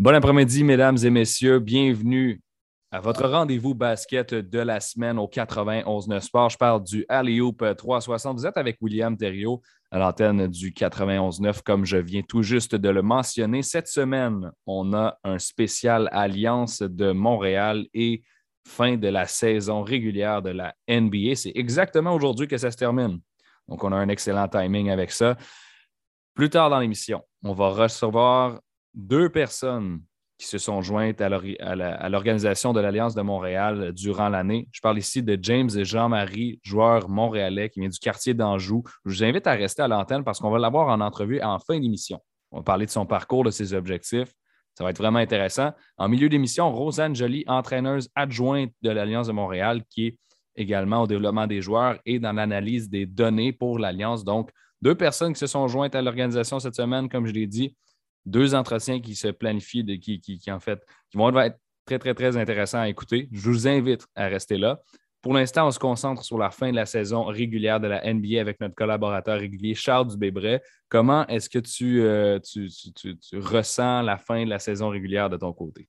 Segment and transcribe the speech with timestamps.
[0.00, 1.58] Bon après-midi, mesdames et messieurs.
[1.58, 2.40] Bienvenue
[2.90, 6.48] à votre rendez-vous basket de la semaine au 91.9 Sport.
[6.48, 8.38] Je parle du Alley-Oop 360.
[8.38, 9.60] Vous êtes avec William Thériault
[9.90, 13.60] à l'antenne du 91.9, comme je viens tout juste de le mentionner.
[13.60, 18.22] Cette semaine, on a un spécial Alliance de Montréal et
[18.66, 21.34] fin de la saison régulière de la NBA.
[21.34, 23.20] C'est exactement aujourd'hui que ça se termine.
[23.68, 25.36] Donc, on a un excellent timing avec ça.
[26.32, 28.60] Plus tard dans l'émission, on va recevoir
[28.94, 30.00] deux personnes
[30.40, 31.28] qui se sont jointes à
[32.08, 34.68] l'organisation de l'Alliance de Montréal durant l'année.
[34.72, 38.82] Je parle ici de James et Jean-Marie, joueurs montréalais qui vient du quartier d'Anjou.
[39.04, 41.78] Je vous invite à rester à l'antenne parce qu'on va l'avoir en entrevue en fin
[41.78, 42.20] d'émission.
[42.52, 44.32] On va parler de son parcours, de ses objectifs.
[44.78, 45.72] Ça va être vraiment intéressant.
[45.98, 50.18] En milieu d'émission, Rosanne Joly, entraîneuse adjointe de l'Alliance de Montréal, qui est
[50.56, 54.24] également au développement des joueurs et dans l'analyse des données pour l'Alliance.
[54.24, 57.76] Donc, deux personnes qui se sont jointes à l'organisation cette semaine, comme je l'ai dit
[58.30, 60.80] deux entretiens qui se planifient, qui, en fait,
[61.10, 63.28] qui vont être très, très, très intéressants à écouter.
[63.32, 64.80] Je vous invite à rester là.
[65.22, 68.40] Pour l'instant, on se concentre sur la fin de la saison régulière de la NBA
[68.40, 70.62] avec notre collaborateur régulier Charles Dubébret.
[70.88, 72.68] Comment est-ce que euh, tu,
[73.34, 75.88] ressens la fin de la saison régulière de ton côté?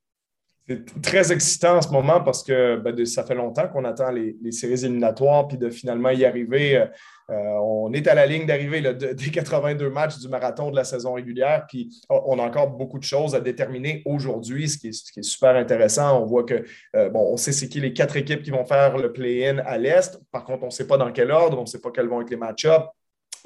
[0.72, 4.52] C'est très excitant en ce moment parce que ben, ça fait longtemps qu'on attend les,
[4.52, 6.78] séries éliminatoires, puis de finalement y arriver.
[6.78, 6.86] Euh,
[7.30, 11.14] euh, on est à la ligne d'arrivée des 82 matchs du marathon de la saison
[11.14, 15.56] régulière, puis on a encore beaucoup de choses à déterminer aujourd'hui, ce, qui est super
[15.56, 16.22] intéressant.
[16.22, 16.64] On voit que,
[16.96, 19.78] euh, bon, on sait c'est qui les quatre équipes qui vont faire le play-in à
[19.78, 20.20] l'Est.
[20.32, 22.22] Par contre, on ne sait pas dans quel ordre, on ne sait pas quels vont
[22.22, 22.86] être les match-ups.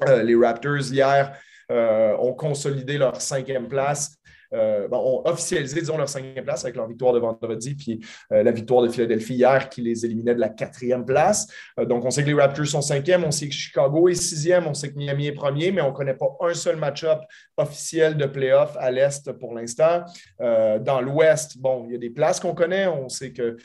[0.06, 1.32] les Raptors, hier,
[1.70, 4.16] ont consolidé leur cinquième place.
[4.56, 8.00] Euh, ont officialisé, disons, leur cinquième place avec leur victoire de vendredi, puis
[8.32, 11.46] euh, la victoire de Philadelphie hier qui les éliminait de la quatrième place.
[11.78, 14.66] Euh, donc, on sait que les Raptors sont cinquième, on sait que Chicago est sixième,
[14.66, 17.20] on sait que Miami est premier, mais on ne connaît pas un seul match-up
[17.56, 20.04] officiel de playoff à l'Est pour l'instant.
[20.38, 22.86] dans l'Ouest, bon, il y a des places qu'on connaît.
[22.86, 23.56] On sait que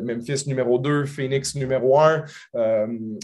[0.00, 2.24] Memphis numéro 2, Phoenix numéro 1.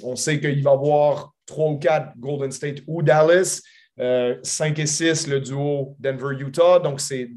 [0.03, 3.61] on sait qu'il va y avoir trois ou quatre Golden State ou Dallas.
[4.01, 6.79] 5 euh, et 6, le duo Denver-Utah.
[6.79, 7.31] Donc, ces,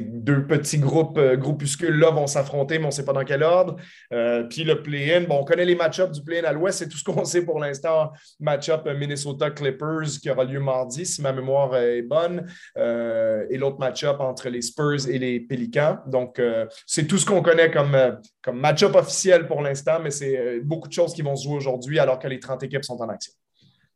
[0.00, 3.76] deux petits groupes, euh, groupuscules-là vont s'affronter, mais on ne sait pas dans quel ordre.
[4.12, 6.98] Euh, puis le play-in, bon, on connaît les match-ups du play-in à l'ouest, c'est tout
[6.98, 8.10] ce qu'on sait pour l'instant.
[8.40, 12.48] Match-up Minnesota-Clippers qui aura lieu mardi, si ma mémoire est bonne.
[12.76, 15.98] et l'autre match-up entre les Spurs et les Pelicans.
[16.08, 16.42] Donc,
[16.84, 17.96] c'est tout ce qu'on connaît comme,
[18.42, 22.00] comme match-up officiel pour l'instant, mais c'est beaucoup de choses qui vont se jouer aujourd'hui
[22.00, 23.32] alors que les 30 équipes sont en action.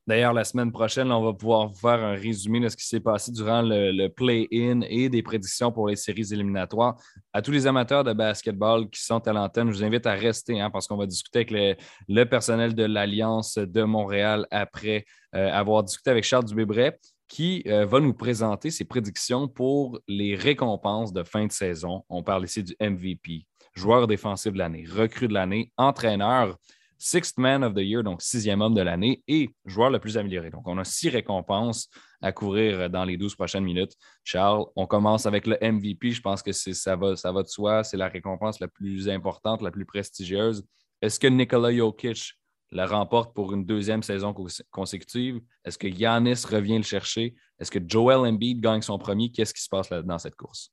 [0.07, 3.31] D'ailleurs, la semaine prochaine, on va pouvoir faire un résumé de ce qui s'est passé
[3.31, 6.97] durant le, play-in et des prédictions pour les séries éliminatoires.
[7.33, 10.61] À tous les amateurs de basketball qui sont à l'antenne, je vous invite à rester
[10.61, 15.05] hein, parce qu'on va discuter avec le, personnel de l'Alliance de Montréal après
[15.37, 16.99] euh, avoir discuté avec Charles Dubébret
[17.33, 22.05] qui euh, va nous présenter ses prédictions pour les récompenses de fin de saison.
[22.11, 26.59] On parle ici du MVP, joueur défensif de l'année, recrue de l'année, entraîneur.
[27.05, 30.51] Sixth Man of the Year, donc sixième homme de l'année, et joueur le plus amélioré.
[30.51, 31.89] Donc, on a six récompenses
[32.21, 33.95] à couvrir dans les douze prochaines minutes.
[34.23, 36.13] Charles, on commence avec le MVP.
[36.13, 37.83] Je pense que ça va, ça va de soi.
[37.83, 40.65] C'est la récompense la plus importante, la plus prestigieuse.
[41.01, 42.35] Est-ce que Nikola Jokic
[42.71, 44.33] la remporte pour une deuxième saison
[44.71, 45.41] consécutive?
[45.65, 47.35] Est-ce que Yanis revient le chercher?
[47.59, 49.33] Est-ce que Joel Embiid gagne son premier?
[49.33, 50.73] Qu'est-ce qui se passe là, dans cette course?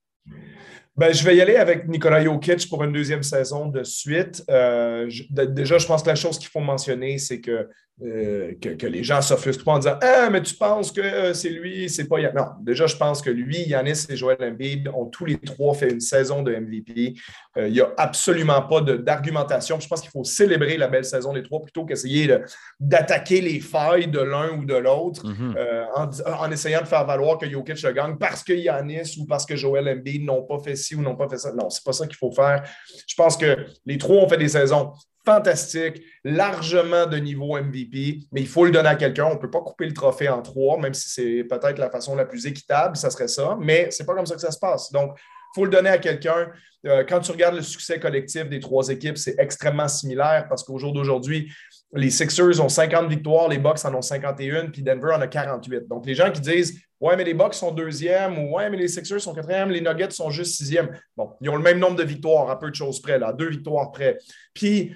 [0.98, 4.44] Ben, je vais y aller avec Nikola Jokic pour une deuxième saison de suite.
[4.50, 7.70] Euh, déjà, je pense que la chose qu'il faut mentionner, c'est que
[8.02, 11.50] euh, que, les gens s'offusquent pas en disant Ah, mais tu penses que euh, c'est
[11.50, 15.26] lui, c'est pas Non, déjà, je pense que lui, Yanis et Joel Embiid ont tous
[15.26, 17.16] les trois fait une saison de MVP.
[17.58, 19.82] Euh, il n'y a absolument pas d'argumentation.
[19.82, 22.34] Je pense qu'il faut célébrer la belle saison des trois plutôt qu'essayer
[22.80, 26.40] d'attaquer les failles de l'un ou de l'autre mm-hmm.
[26.40, 29.58] en, essayant de faire valoir que Jokic le gagne parce que Yanis ou parce que
[29.58, 31.52] Joel Embiid n'ont pas fait ci ou n'ont pas fait ça.
[31.52, 32.64] Non, c'est pas ça qu'il faut faire.
[33.08, 34.94] Je pense que les trois ont fait des saisons
[35.26, 39.26] fantastique, largement de niveau MVP, mais il faut le donner à quelqu'un.
[39.26, 42.16] On ne peut pas couper le trophée en trois, même si c'est peut-être la façon
[42.16, 44.60] la plus équitable, ça serait ça, mais ce n'est pas comme ça que ça se
[44.60, 44.92] passe.
[44.92, 46.50] Donc, il faut le donner à quelqu'un.
[46.86, 50.78] Euh, quand tu regardes le succès collectif des trois équipes, c'est extrêmement similaire parce qu'au
[50.78, 51.52] jour d'aujourd'hui,
[51.94, 55.88] les Sixers ont 50 victoires, les Bucks en ont 51, puis Denver en a 48.
[55.88, 58.90] Donc, les gens qui disent Ouais, mais les Bucks sont deuxième, ou Ouais, mais les
[58.90, 60.90] Sixers sont quatrième, les Nuggets sont juste sixième.
[61.16, 63.50] Bon, ils ont le même nombre de victoires à peu de choses près, là, deux
[63.50, 64.18] victoires près.
[64.54, 64.94] Puis,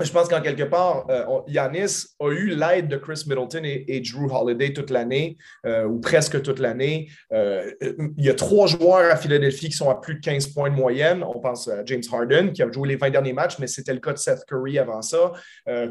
[0.00, 4.30] je pense qu'en quelque part, euh, Yanis a eu l'aide de Chris Middleton et, Drew
[4.30, 5.36] Holiday toute l'année,
[5.66, 7.08] euh, ou presque toute l'année.
[7.32, 7.72] Euh,
[8.16, 10.74] il y a trois joueurs à Philadelphie qui sont à plus de 15 points de
[10.74, 11.24] moyenne.
[11.24, 14.00] On pense à James Harden, qui a joué les 20 derniers matchs, mais c'était le
[14.00, 15.32] cas de Seth Curry avant ça.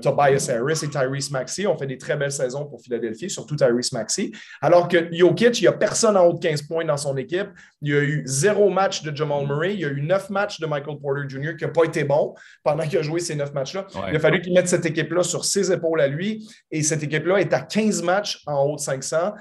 [0.01, 3.91] Tobias Harris et Tyrese Maxey ont fait des très belles saisons pour Philadelphie, surtout Tyrese
[3.91, 4.31] Maxey.
[4.61, 7.49] Alors que Jokic, il n'y a personne en haut de 15 points dans son équipe.
[7.81, 9.73] Il y a eu zéro match de Jamal Murray.
[9.73, 11.55] Il y a eu neuf matchs de Michael Porter Jr.
[11.57, 12.33] qui n'a pas été bon
[12.63, 13.85] pendant qu'il a joué ces neuf matchs-là.
[14.09, 16.47] Il a fallu qu'il mette cette équipe-là sur ses épaules à lui.
[16.71, 19.33] Et cette équipe-là est à 15 matchs en haut de 500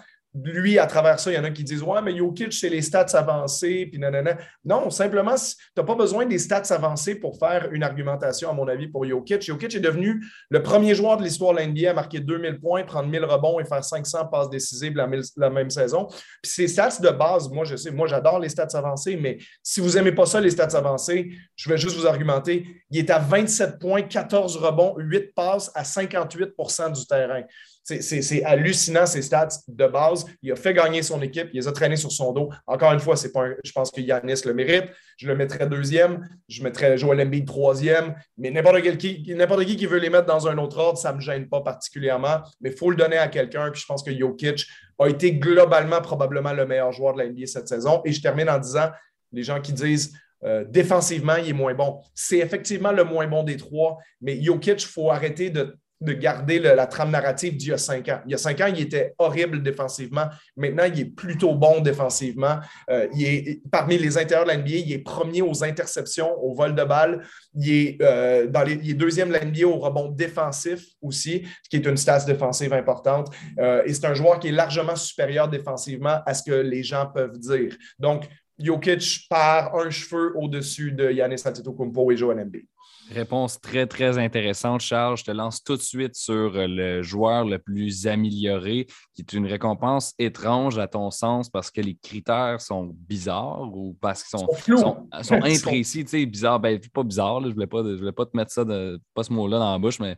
[0.44, 2.82] lui, à travers ça, il y en a qui disent Ouais, mais Jokic, c'est les
[2.82, 4.36] stats avancées, puis nanana.
[4.64, 8.68] Non, simplement, tu n'as pas besoin des stats avancées pour faire une argumentation, à mon
[8.68, 9.42] avis, pour Jokic.
[9.42, 13.08] Jokic est devenu le premier joueur de l'histoire de l'NBA à marquer 2000 points, prendre
[13.08, 16.06] 1000 rebonds et faire 500 passes décisives la, même saison.
[16.42, 19.80] Puis ces stats de base, moi, je sais, moi, j'adore les stats avancées, mais si
[19.80, 22.66] vous n'aimez pas ça, les stats avancées, je vais juste vous argumenter.
[22.90, 27.42] Il est à 27 points, 14 rebonds, 8 passes à 58% du terrain.
[27.86, 30.26] C'est hallucinant, ces stats de base.
[30.42, 32.50] Il a fait gagner son équipe, il les a traînés sur son dos.
[32.66, 34.86] Encore une fois, pas je pense que Yanis le mérite.
[35.16, 39.98] Je le mettrais deuxième, je mettrais Joel Embiid troisième, mais n'importe qui, qui qui veut
[39.98, 42.40] les mettre dans un autre ordre, ça ne me gêne pas particulièrement.
[42.60, 43.70] Mais il faut le donner à quelqu'un.
[43.70, 44.66] Puis je pense que Jokic
[44.98, 48.02] a été globalement probablement le meilleur joueur de la NBA cette saison.
[48.04, 48.90] Et je termine en disant
[49.32, 50.12] les gens qui disent
[50.44, 52.00] euh, défensivement, il est moins bon.
[52.14, 56.58] C'est effectivement le moins bon des trois, mais Jokic, il faut arrêter de de garder
[56.58, 58.20] la trame narrative d'il y a cinq ans.
[58.26, 60.26] Il y a cinq ans, il était horrible défensivement.
[60.56, 62.58] Maintenant, il est plutôt bon défensivement.
[62.90, 66.74] Euh, il est parmi les intérieurs de l'NBA, il est premier aux interceptions, au vol
[66.74, 67.22] de balle.
[67.54, 68.46] Il est, euh,
[68.94, 73.34] deuxième de l'NBA au rebond défensif aussi, ce qui est une stats défensive importante.
[73.58, 77.06] Euh, et c'est un joueur qui est largement supérieur défensivement à ce que les gens
[77.06, 77.74] peuvent dire.
[77.98, 78.28] Donc,
[78.58, 82.66] Jokic part un cheveu au-dessus de Yanis Antetokounmpo et Joel Embiid.
[83.10, 85.16] Réponse très, très intéressante, Charles.
[85.16, 89.32] Je te lance tout de suite sur euh, le joueur le plus amélioré, qui est
[89.32, 94.40] une récompense étrange à ton sens parce que les critères sont bizarres ou parce qu'ils
[94.40, 96.04] sont, sont, sont, imprécis.
[96.04, 98.64] tu sais, bizarre, ben, pas bizarre, je ne voulais, pas, voulais pas te mettre ça,
[98.64, 100.16] de, pas ce mot-là dans la bouche, mais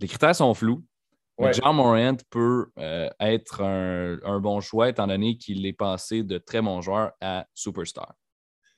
[0.00, 0.84] les critères sont flous.
[1.52, 6.38] Jean Morant peut euh, être un, un, bon choix étant donné qu'il est passé de
[6.38, 8.14] très bon joueur à superstar.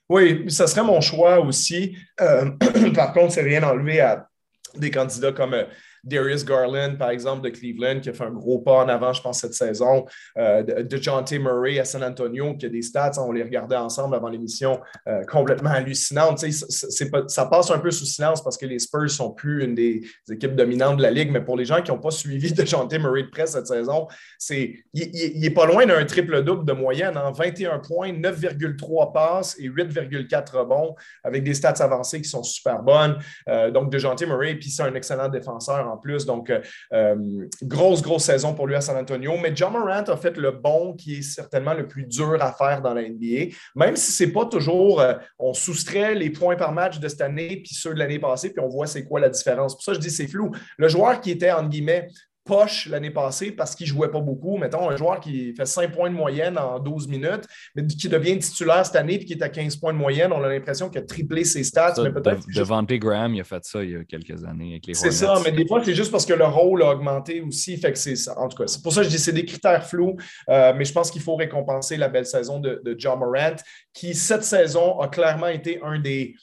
[0.08, 1.96] Oui, ça serait mon choix aussi.
[2.20, 2.50] Euh,
[2.94, 4.28] par contre, c'est rien enlevé à
[4.74, 5.64] des candidats comme euh,
[6.04, 9.22] Darius Garland, par exemple, de Cleveland, qui a fait un gros pas en avant, je
[9.22, 10.04] pense, cette saison.
[10.36, 11.38] Euh, de.
[11.38, 15.24] Murray à San Antonio, qui a des stats, on les regardait ensemble avant l'émission, euh,
[15.24, 16.38] complètement hallucinantes.
[16.38, 20.02] ça passe un peu sous silence parce que les Spurs ne sont plus une des
[20.30, 22.98] équipes dominantes de la Ligue, mais pour les gens qui n'ont pas suivi de.
[22.98, 24.08] Murray de près cette saison,
[24.38, 27.32] c'est, il n'est pas loin d'un triple-double de moyenne, en hein.
[27.32, 33.18] 21 points, 9,3 passes et 8,4 rebonds, avec des stats avancées qui sont super bonnes.
[33.48, 33.98] Euh, donc, de.
[34.26, 36.26] Murray, puis c'est un excellent défenseur en plus.
[36.26, 36.60] Donc, euh,
[36.92, 37.16] euh,
[37.62, 39.34] grosse, grosse saison pour lui à San Antonio.
[39.40, 42.82] Mais John Morant a fait le bon qui est certainement le plus dur à faire
[42.82, 43.54] dans la NBA.
[43.74, 47.20] Même si ce n'est pas toujours, euh, on soustrait les points par match de cette
[47.20, 49.74] année puis ceux de l'année passée, puis on voit c'est quoi la différence.
[49.74, 50.50] Pour ça, je dis c'est flou.
[50.76, 52.08] Le joueur qui était, entre guillemets,
[52.48, 54.56] poche l'année passée parce qu'il ne jouait pas beaucoup.
[54.56, 57.44] Mettons, un joueur qui fait 5 points de moyenne en 12 minutes,
[57.76, 60.42] mais qui devient titulaire cette année et qui est à 15 points de moyenne, on
[60.42, 61.94] a l'impression qu'il a triplé ses stats.
[62.02, 64.94] mais peut-être Devante Graham, il a fait ça il y a quelques années avec les
[64.94, 67.76] C'est ça, mais des fois, c'est juste parce que le rôle a augmenté aussi.
[67.76, 68.38] Fait que c'est ça.
[68.38, 70.16] En tout cas, c'est pour ça que je dis c'est des critères flous,
[70.48, 73.56] euh, mais je pense qu'il faut récompenser la belle saison de, de John Morant,
[73.92, 76.34] qui cette saison a clairement été un des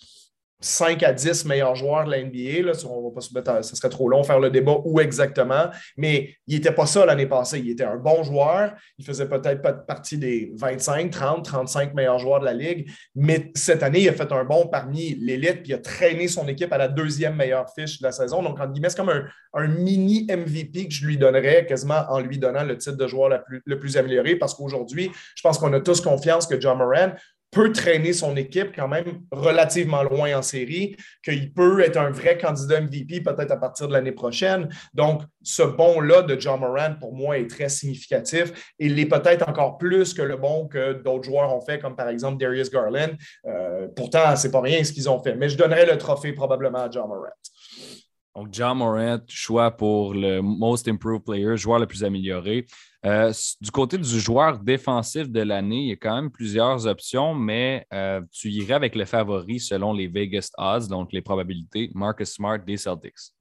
[0.66, 2.64] 5 à 10 meilleurs joueurs de la NBA.
[2.64, 6.88] Là, va ce serait trop long faire le débat où exactement, mais il n'était pas
[6.88, 7.60] ça l'année passée.
[7.60, 8.74] Il était un bon joueur.
[8.98, 13.52] Il faisait peut-être pas partie des 25, 30, 35 meilleurs joueurs de la Ligue, mais
[13.54, 16.78] cette année, il a fait un bon parmi l'élite, puis a traîné son équipe à
[16.78, 18.42] la deuxième meilleure fiche de la saison.
[18.42, 19.10] Donc, en guillemets, c'est comme
[19.54, 23.44] un, mini MVP que je lui donnerais quasiment en lui donnant le titre de joueur
[23.48, 27.14] le plus amélioré, parce qu'aujourd'hui, je pense qu'on a tous confiance que John Moran,
[27.56, 32.38] peut traîner son équipe quand même relativement loin en série, qu'il peut être un vrai
[32.38, 34.68] candidat MVP peut-être à partir de l'année prochaine.
[34.94, 39.48] Donc, ce bon-là de John Moran, pour moi, est très significatif et il est peut-être
[39.48, 43.16] encore plus que le bon que d'autres joueurs ont fait, comme par exemple Darius Garland.
[43.46, 46.34] Euh, pourtant, ce n'est pas rien ce qu'ils ont fait, mais je donnerais le trophée
[46.34, 47.32] probablement à John Moran.
[48.36, 52.66] Donc, John Morant, choix pour le Most Improved Player, joueur le plus amélioré.
[53.06, 53.32] Euh,
[53.62, 57.86] du côté du joueur défensif de l'année, il y a quand même plusieurs options, mais
[57.94, 62.58] euh, tu irais avec le favori selon les Vegas odds, donc les probabilités, Marcus Smart
[62.58, 63.32] des Celtics.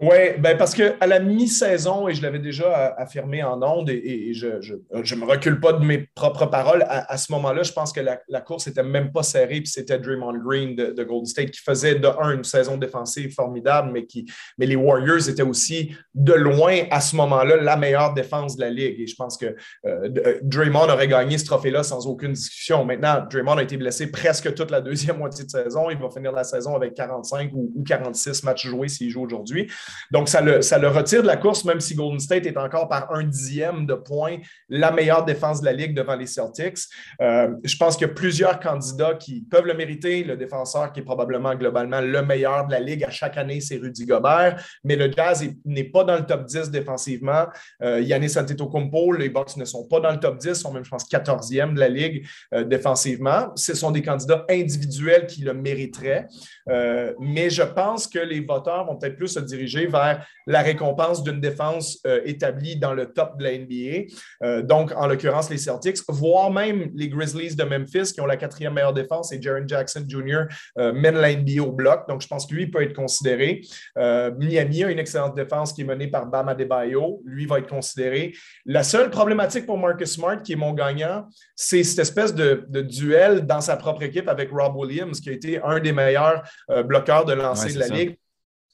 [0.00, 4.46] Oui, ben parce qu'à la mi-saison, et je l'avais déjà affirmé en ondes, et, je
[4.46, 8.40] ne me recule pas de mes propres paroles, à, ce moment-là, je pense que la,
[8.40, 11.96] course n'était même pas serrée, puis c'était Draymond Green de, de, Golden State qui faisait
[11.96, 14.24] de un une saison défensive formidable, mais, qui,
[14.56, 18.70] mais les Warriors étaient aussi de loin à ce moment-là la meilleure défense de la
[18.70, 19.00] Ligue.
[19.00, 19.54] Et je pense que
[19.84, 22.86] euh, Draymond aurait gagné ce trophée-là sans aucune discussion.
[22.86, 25.90] Maintenant, Draymond a été blessé presque toute la deuxième moitié de saison.
[25.90, 29.68] Il va finir la saison avec 45 ou, ou 46 matchs joués s'il joue aujourd'hui.
[30.10, 33.24] Donc, ça le, retire de la course, même si Golden State est encore par un
[33.24, 36.78] dixième de point la meilleure défense de la Ligue devant les Celtics.
[37.20, 40.24] Euh, je pense qu'il y a plusieurs candidats qui peuvent le mériter.
[40.24, 43.76] Le défenseur qui est probablement globalement le meilleur de la Ligue à chaque année, c'est
[43.76, 44.62] Rudy Gobert.
[44.84, 47.46] Mais le Jazz n'est pas dans le top 10 défensivement.
[47.82, 50.90] Euh, Yannis Antetokounmpo, les Bucks ne sont pas dans le top 10, sont même, je
[50.90, 53.52] pense, 14e de la Ligue euh, défensivement.
[53.56, 56.26] Ce sont des candidats individuels qui le mériteraient.
[56.68, 61.22] Euh, mais je pense que les voteurs vont peut-être plus se diriger vers la récompense
[61.22, 64.12] d'une défense euh, établie dans le top de la NBA.
[64.42, 68.36] Euh, donc, en l'occurrence, les Celtics, voire même les Grizzlies de Memphis, qui ont la
[68.36, 70.44] quatrième meilleure défense, et Jaron Jackson Jr.
[70.92, 72.08] mène la NBA au bloc.
[72.08, 73.60] Donc, je pense que lui peut être considéré.
[73.96, 77.20] Miami a une excellente défense qui est menée par Bam Adebayo.
[77.24, 78.32] Lui va être considéré.
[78.66, 82.80] La seule problématique pour Marcus Smart, qui est mon gagnant, c'est cette espèce de, de
[82.80, 86.82] duel dans sa propre équipe avec Rob Williams, qui a été un des meilleurs euh,
[86.82, 88.16] bloqueur de lancer de la Ligue.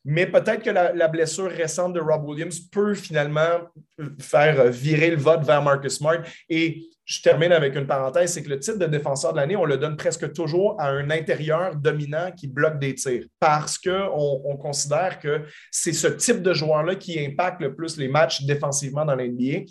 [0.08, 3.58] Mais peut-être que la, blessure récente de Rob Williams peut finalement
[4.20, 6.18] faire virer le vote vers Marcus Smart.
[6.48, 9.64] Et je termine avec une parenthèse, c'est que le titre de défenseur de l'année, on
[9.64, 14.56] le donne presque toujours à un intérieur dominant qui bloque des tirs parce qu'on on
[14.56, 19.16] considère que c'est ce type de joueur-là qui impacte le plus les matchs défensivement dans
[19.16, 19.64] l'NBA.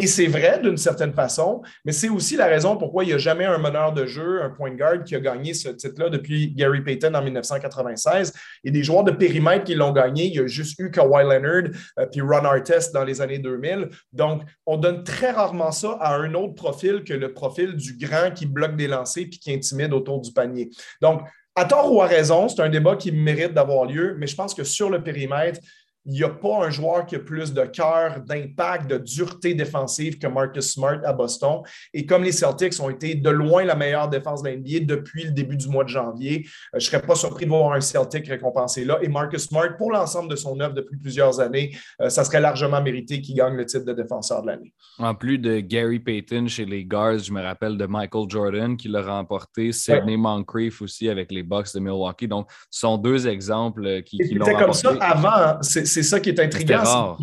[0.00, 3.18] Et c'est vrai d'une certaine façon, mais c'est aussi la raison pourquoi il n'y a
[3.18, 6.82] jamais un meneur de jeu, un point guard qui a gagné ce titre-là depuis Gary
[6.82, 8.32] Payton en 1996.
[8.62, 11.72] Et des joueurs de périmètre qui l'ont gagné, il y a juste eu Kawhi Leonard
[11.98, 13.88] euh, puis Ron Artest dans les années 2000.
[14.12, 18.30] Donc, on donne très rarement ça à un autre profil que le profil du grand
[18.32, 20.70] qui bloque des lancers puis qui intimide autour du panier.
[21.02, 21.22] Donc,
[21.56, 24.54] à tort ou à raison, c'est un débat qui mérite d'avoir lieu, mais je pense
[24.54, 25.58] que sur le périmètre,
[26.08, 30.18] il n'y a pas un joueur qui a plus de cœur, d'impact, de dureté défensive
[30.18, 31.60] que Marcus Smart à Boston.
[31.92, 35.32] Et comme les Celtics ont été de loin la meilleure défense de l'NBA depuis le
[35.32, 38.26] début du mois de janvier, euh, je ne serais pas surpris de voir un Celtic
[38.26, 38.98] récompensé là.
[39.02, 42.80] Et Marcus Smart, pour l'ensemble de son œuvre depuis plusieurs années, euh, ça serait largement
[42.80, 44.72] mérité qu'il gagne le titre de défenseur de l'année.
[44.98, 48.88] En plus de Gary Payton chez les Guards, je me rappelle de Michael Jordan qui
[48.88, 52.28] l'a remporté, Sidney Moncrief aussi avec les Bucks de Milwaukee.
[52.28, 54.64] Donc, ce sont deux exemples euh, qui, qui l'ont remporté.
[54.64, 55.28] comme ça avant.
[55.34, 55.58] Hein.
[55.60, 57.16] C'est c'est ça qui est intriguant.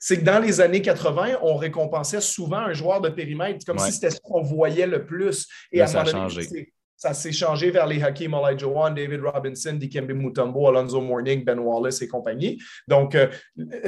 [0.00, 3.92] C'est que dans les années 80, on récompensait souvent un joueur de périmètre, comme si
[3.92, 5.46] c'était ce qu'on voyait le plus.
[5.70, 10.12] Et à ça a changé ça s'est changé vers les Hakim Olajuwon, David Robinson, Dikembe
[10.12, 12.62] Mutombo, Alonzo Mourning, Ben Wallace et compagnie.
[12.86, 13.26] Donc, euh,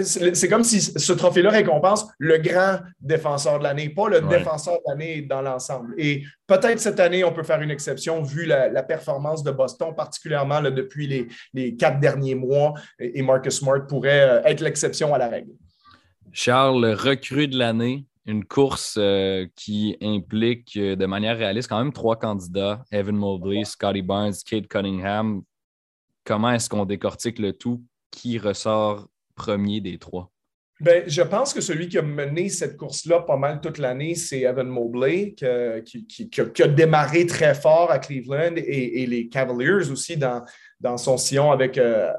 [0.03, 4.83] c'est comme si ce trophée-là récompense le grand défenseur de l'année, pas le défenseur de
[4.89, 5.95] l'année dans l'ensemble.
[5.97, 10.61] Et peut-être cette année, on peut faire une exception vu la, performance de Boston, particulièrement
[10.61, 12.75] depuis les, quatre derniers mois.
[12.99, 15.53] Et Marcus Smart pourrait euh, être l'exception à la règle.
[16.33, 21.93] Charles, recrue de l'année, une course euh, qui implique euh, de manière réaliste quand même
[21.93, 25.43] trois candidats, Evan Mobley, Scotty Barnes, Kate Cunningham.
[26.25, 27.85] Comment est-ce qu'on décortique le tout?
[28.11, 30.31] Qui ressort premier des trois?
[30.81, 34.41] Ben, je pense que celui qui a mené cette course-là pas mal toute l'année, c'est
[34.41, 40.45] Evan Mobley, qui, a, démarré très fort à Cleveland et, et les Cavaliers aussi dans,
[40.85, 42.13] dans son sillon avec, euh,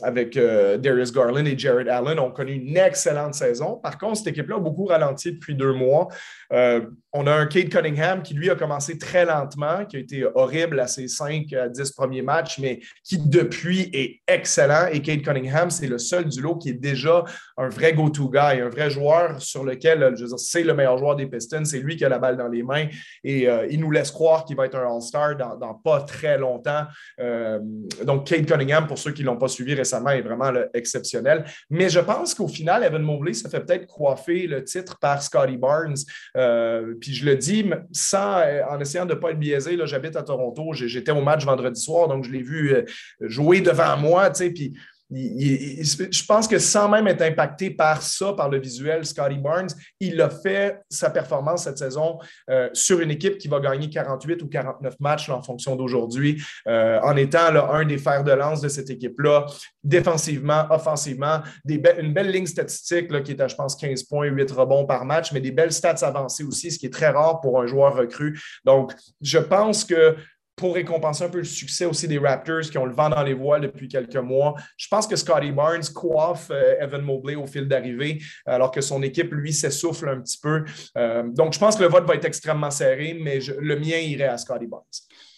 [0.00, 3.80] avec euh, Darius Garland et Jared Allen ont connu une excellente saison.
[3.82, 6.06] Par contre, cette équipe-là a beaucoup ralenti depuis deux mois.
[6.52, 10.24] Euh, on a un Kate Cunningham qui, lui, a commencé très lentement, qui a été
[10.36, 14.86] horrible à ses 5 à 10 premiers matchs, mais qui, depuis, est excellent.
[14.92, 17.24] Et Kate Cunningham, c'est le seul du lot qui est déjà
[17.56, 20.96] un vrai go-to guy, un vrai joueur sur lequel, je veux dire, c'est le meilleur
[20.96, 21.64] joueur des Pistons.
[21.64, 22.86] C'est lui qui a la balle dans les mains
[23.24, 26.84] et il nous laisse croire qu'il va être un All-Star dans, dans, pas très longtemps.
[27.18, 31.44] donc, donc, Kate Cunningham, pour ceux qui ne l'ont pas suivi récemment, est vraiment exceptionnel.
[31.70, 35.56] Mais je pense qu'au final, Evan Mobley, ça fait peut-être coiffer le titre par Scotty
[35.56, 35.96] Barnes.
[36.36, 39.78] Euh, puis je le dis sans, euh, en essayant de ne pas être biaisé.
[39.84, 40.72] J'habite à Toronto.
[40.74, 42.84] J'étais au match vendredi soir, donc je l'ai vu euh,
[43.20, 44.30] jouer devant moi.
[44.30, 44.74] Puis
[45.12, 49.68] je pense que sans même être impacté par ça, par le visuel, Scotty Barnes,
[50.00, 52.18] il a fait sa performance cette saison
[52.50, 56.98] euh, sur une équipe qui va gagner 48 ou 49 matchs en fonction d'aujourd'hui, euh,
[57.02, 59.46] en étant un des fers de lance de cette équipe-là,
[59.84, 64.86] défensivement, offensivement, une belle ligne statistique qui est à, je pense, 15 points, 8 rebonds
[64.86, 67.66] par match, mais des belles stats avancées aussi, ce qui est très rare pour un
[67.66, 68.40] joueur recru.
[68.64, 70.16] Donc, je pense que
[70.56, 73.34] pour récompenser un peu le succès aussi des Raptors qui ont le vent dans les
[73.34, 74.54] voiles depuis quelques mois.
[74.76, 79.02] Je pense que Scotty Barnes coiffe euh, Evan Mobley au fil d'arrivée, alors que son
[79.02, 80.64] équipe, lui, s'essouffle un petit peu.
[80.96, 84.24] Euh, donc, je pense que le vote va être extrêmement serré, mais le mien irait
[84.24, 84.82] à Scotty Barnes.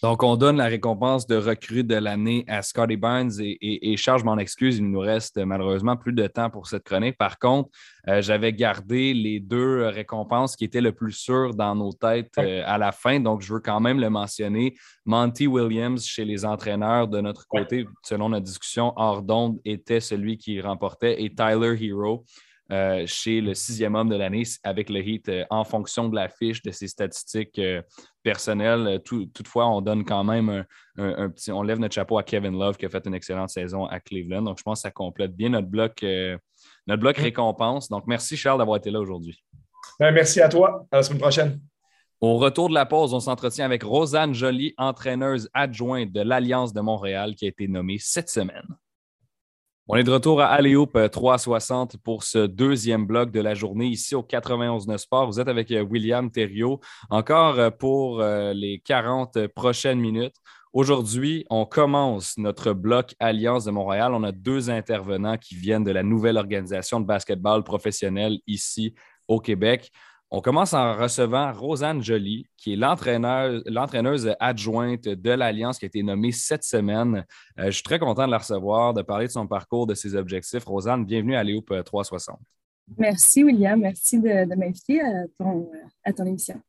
[0.05, 4.19] Donc, on donne la récompense de recrue de l'année à Scotty Barnes et, et, Charles,
[4.19, 7.17] je m'en excuse, il nous reste malheureusement plus de temps pour cette chronique.
[7.17, 7.71] Par contre,
[8.07, 12.61] euh, j'avais gardé les deux récompenses qui étaient le plus sûres dans nos têtes euh,
[12.67, 13.19] à la fin.
[13.19, 14.75] Donc, je veux quand même le mentionner.
[15.05, 20.37] Monty Williams, chez les entraîneurs de notre côté, selon notre discussion hors d'onde, était celui
[20.37, 22.25] qui remportait et Tyler Hero.
[22.71, 26.63] Euh, chez le sixième homme de l'année avec le Heat en fonction de la fiche,
[26.63, 27.59] de ses statistiques
[28.25, 28.87] personnel.
[28.87, 30.65] Euh, toutefois, on donne quand même
[30.97, 31.51] un, petit.
[31.53, 34.41] On lève notre chapeau à Kevin Love qui a fait une excellente saison à Cleveland.
[34.41, 36.37] Donc, je pense que ça complète bien notre bloc, euh,
[36.87, 37.87] notre bloc récompense.
[37.87, 39.41] Donc, merci Charles d'avoir été là aujourd'hui.
[39.99, 40.85] Ben, merci à toi.
[40.91, 41.61] À la semaine prochaine.
[42.19, 46.81] Au retour de la pause, on s'entretient avec Rosanne Joly, entraîneuse adjointe de l'Alliance de
[46.81, 48.65] Montréal qui a été nommée cette semaine.
[49.87, 53.85] On est de retour à Aléoupe 360 euh, pour ce deuxième bloc de la journée
[53.85, 55.27] ici au 91 Sport.
[55.27, 56.79] Vous êtes avec euh, William Thériault
[57.11, 60.33] encore euh, pour les 40 prochaines minutes.
[60.73, 64.13] Aujourd'hui, on commence notre bloc Alliance de Montréal.
[64.15, 68.95] On a deux intervenants qui viennent de la nouvelle organisation de basketball professionnel ici
[69.27, 69.91] au Québec.
[70.31, 76.01] On commence en recevant Rosanne Joly, qui est l'entraîneuse adjointe de l'Alliance qui a été
[76.03, 77.25] nommée cette semaine.
[77.59, 80.15] Euh, je suis très content de la recevoir, de parler de son parcours, de ses
[80.15, 80.65] objectifs.
[80.65, 82.39] Rosanne, bienvenue à Léoupe 360.
[82.97, 83.79] Merci, William.
[83.79, 85.01] Merci de, m'inviter
[86.03, 86.59] à ton émission.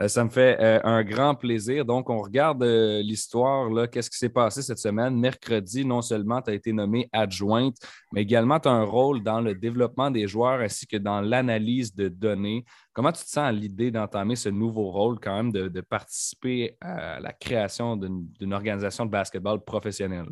[0.00, 1.84] Euh, ça me fait euh, un grand plaisir.
[1.84, 3.70] Donc, on regarde euh, l'histoire.
[3.90, 5.18] Qu'est-ce qui s'est passé cette semaine?
[5.18, 7.76] Mercredi, non seulement tu as été nommé adjointe,
[8.12, 11.94] mais également tu as un rôle dans le développement des joueurs ainsi que dans l'analyse
[11.94, 12.64] de données.
[12.92, 17.20] Comment tu te sens à l'idée d'entamer ce nouveau rôle, quand même, de participer à
[17.20, 20.28] la création d'une organisation de basketball professionnelle?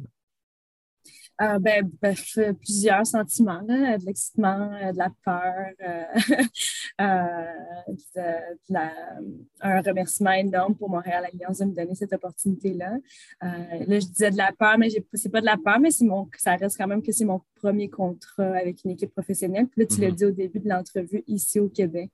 [1.40, 1.90] Euh, ben,
[2.60, 7.46] plusieurs sentiments, de l'excitement, euh, de la peur, euh,
[9.60, 12.98] un remerciement énorme pour Montréal Alliance de me donner cette opportunité-là.
[13.40, 16.54] là, je disais de la peur, mais c'est pas de la peur, mais mon, ça
[16.54, 19.66] reste quand même que c'est mon premier contrat avec une équipe professionnelle.
[19.68, 20.14] Puis là, tu l'as mm-hmm.
[20.14, 22.10] dit au début de l'entrevue ici au Québec.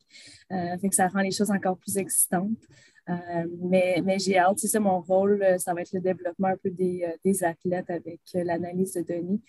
[0.49, 2.67] fait que ça rend les choses encore plus excitantes.
[3.09, 6.71] Euh, mais, mais j'ai hâte, mon rôle, euh, ça va être le développement un peu
[6.71, 9.41] des, euh, athlètes avec l'analyse de données.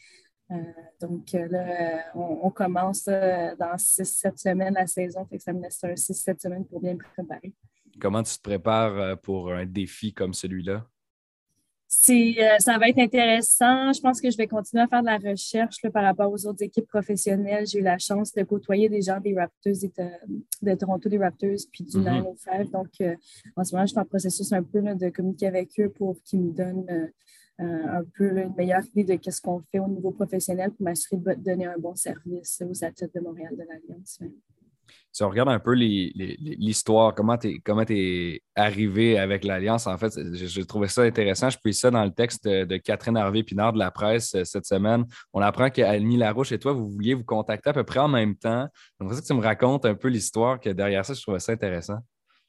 [1.02, 5.94] donc là, on, commence dans 6-7 semaines la saison, fait que ça me laisse un
[5.94, 7.54] 6-7 semaines pour bien me préparer.
[8.00, 10.88] Comment tu te prépares pour un défi comme celui-là?
[12.10, 13.92] Euh, ça va être intéressant.
[13.92, 16.64] Je pense que je vais continuer à faire de la recherche par rapport aux autres
[16.64, 17.66] équipes professionnelles.
[17.66, 19.74] J'ai eu la chance de côtoyer des gens des Raptors
[20.62, 22.68] de, Toronto, des Raptors, puis du 905.
[22.68, 22.72] Mm-hmm.
[22.72, 23.16] Donc, euh,
[23.56, 26.42] en ce moment, je suis en processus un peu de communiquer avec eux pour qu'ils
[26.42, 26.86] me donnent
[27.60, 31.18] euh, un peu une meilleure idée de ce qu'on fait au niveau professionnel pour m'assurer
[31.18, 34.20] de donner un bon service aux athlètes de Montréal de l'Alliance
[35.20, 40.66] si on regarde un peu l'histoire, comment tu es, arrivé avec l'Alliance, en fait, j'ai
[40.66, 41.50] trouvé ça intéressant.
[41.50, 45.06] Je pris ça dans le texte de, Catherine Harvey-Pinard de la presse euh, cette semaine.
[45.34, 48.38] On apprend qu'Almi Larouche et toi, vous vouliez vous contacter à peu près en même
[48.38, 48.70] temps.
[48.98, 51.98] J'aimerais que tu me racontes un peu l'histoire que derrière ça, je trouvais ça intéressant.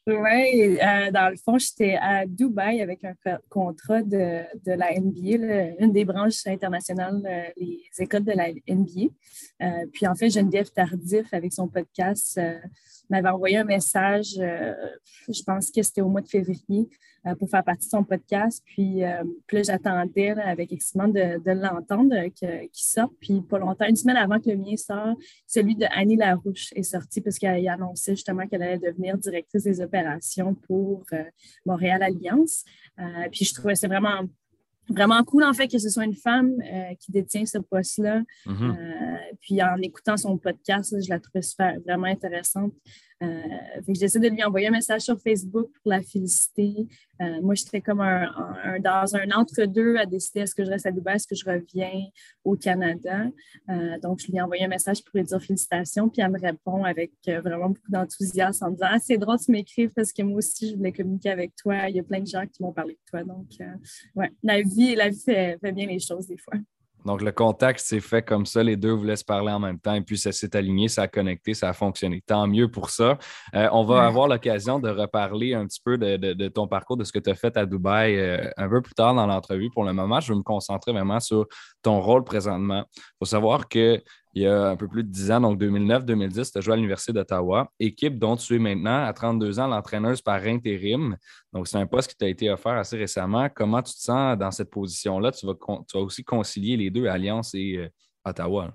[0.07, 3.15] Oui, euh, dans le fond, j'étais à Dubaï avec un
[3.51, 9.13] contrat de, la NBA, une des branches internationales, euh, les écoles de la NBA.
[9.63, 12.41] Euh, puis en fait, Geneviève Tardif, avec son podcast,
[13.11, 16.89] m'avait envoyé un message, je pense que c'était au mois de février,
[17.39, 18.63] pour faire partie de son podcast.
[18.65, 19.03] Puis,
[19.47, 23.13] puis là, j'attendais avec excitement de, l'entendre qu'il sorte.
[23.21, 26.83] Puis pas longtemps, une semaine avant que le mien sorte, celui de Annie Larouche est
[26.83, 31.25] sorti parce qu'elle annonçait justement qu'elle allait devenir directrice des opérations pour euh,
[31.67, 32.65] Montréal Alliance.
[32.99, 34.23] Euh, puis je trouvais c'est vraiment
[34.89, 38.23] vraiment cool en fait que ce soit une femme euh, qui détient ce poste-là.
[38.47, 39.37] Mm-hmm.
[39.41, 41.45] puis en écoutant son podcast, je la trouvais
[41.85, 42.73] vraiment intéressante.
[43.23, 43.43] Euh,
[43.89, 46.89] j'essaie de lui envoyer un message sur Facebook pour la féliciter.
[47.21, 48.27] Euh, moi, j'étais comme un,
[48.81, 52.07] dans un entre-deux à décider est-ce que je reste à Dubaï, est-ce que je reviens
[52.45, 53.27] au Canada.
[53.69, 56.41] Euh, donc, je lui ai envoyé un message pour lui dire félicitations, puis elle me
[56.41, 60.39] répond avec vraiment beaucoup d'enthousiasme en disant ah, c'est drôle tu m'écrives parce que moi
[60.39, 61.89] aussi, je voulais communiquer avec toi.
[61.89, 63.23] Il y a plein de gens qui m'ont parlé de toi.
[63.23, 63.49] Donc,
[64.15, 66.55] ouais, la vie, la vie fait bien les choses des fois.
[67.05, 68.63] Donc, le contact s'est fait comme ça.
[68.63, 71.09] Les deux voulaient se parler en même temps et puis ça s'est aligné, ça a
[71.09, 72.23] connecté, ça a fonctionné.
[72.27, 73.19] Tant mieux pour ça.
[73.55, 77.13] Euh, on va avoir l'occasion de reparler un petit peu de, ton parcours, de ce
[77.13, 79.71] que tu as fait à Dubaï euh, un peu plus tard dans l'entrevue.
[79.71, 81.47] Pour le moment, je vais me concentrer vraiment sur
[81.83, 82.85] ton rôle présentement.
[82.97, 84.03] Il faut savoir que
[84.35, 86.77] il y a un peu plus de 10 ans, donc 2009-2010, tu as joué à
[86.77, 91.17] l'Université d'Ottawa, équipe dont tu es maintenant, à 32 ans, l'entraîneuse par intérim.
[91.53, 93.49] Donc, c'est un poste qui t'a été offert assez récemment.
[93.53, 95.33] Comment tu te sens dans cette position-là?
[95.33, 97.89] Tu vas, tu vas aussi concilier les deux, Alliance et euh,
[98.25, 98.73] Ottawa.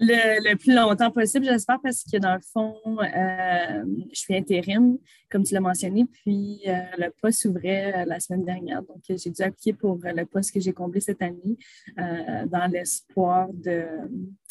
[0.00, 4.96] Le, plus longtemps possible, j'espère, parce que dans le fond, euh, je suis intérim,
[5.30, 8.82] comme tu l'as mentionné, puis euh, le poste s'ouvrait la semaine dernière.
[8.82, 11.58] Donc, j'ai dû appliquer pour le poste que j'ai comblé cette année
[11.96, 13.86] dans l'espoir de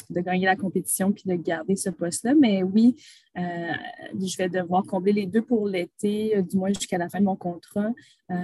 [0.10, 2.34] de gagner la compétition puis de garder ce poste-là.
[2.36, 2.96] Mais oui,
[3.38, 3.74] euh,
[4.20, 7.26] je vais devoir combler les deux pour l'été, euh, du moins jusqu'à la fin de
[7.26, 7.92] mon contrat.
[8.30, 8.36] Euh,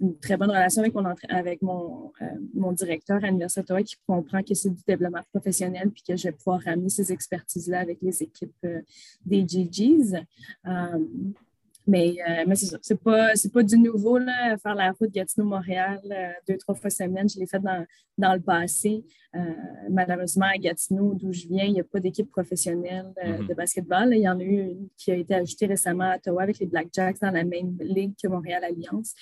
[0.00, 2.12] une, très bonne relation avec mon, avec mon,
[2.54, 6.32] mon directeur à l'Université qui comprend que c'est du développement professionnel puis que je vais
[6.32, 8.66] pouvoir ramener ces expertises-là avec les équipes
[9.24, 10.24] des GGs.
[11.86, 12.78] Mais, euh, mais c'est ça.
[12.80, 17.28] C'est pas, pas du nouveau, là, faire la route Gatineau-Montréal euh, deux, trois fois semaine.
[17.28, 17.84] Je l'ai fait dans,
[18.16, 19.04] dans le passé.
[19.34, 19.40] Euh,
[19.90, 23.46] malheureusement, à Gatineau, d'où je viens, il n'y a pas d'équipe professionnelle mm-hmm.
[23.46, 24.14] de basketball.
[24.14, 26.66] Il y en a eu une qui a été ajoutée récemment à Ottawa avec les
[26.66, 29.14] Blackjacks dans la même ligue que Montréal Alliance.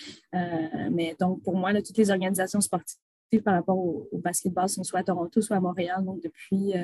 [0.92, 2.98] mais donc, pour moi, toutes les organisations sportives
[3.44, 6.04] par rapport au, au, basketball sont soit à Toronto, soit à Montréal.
[6.04, 6.74] Donc, depuis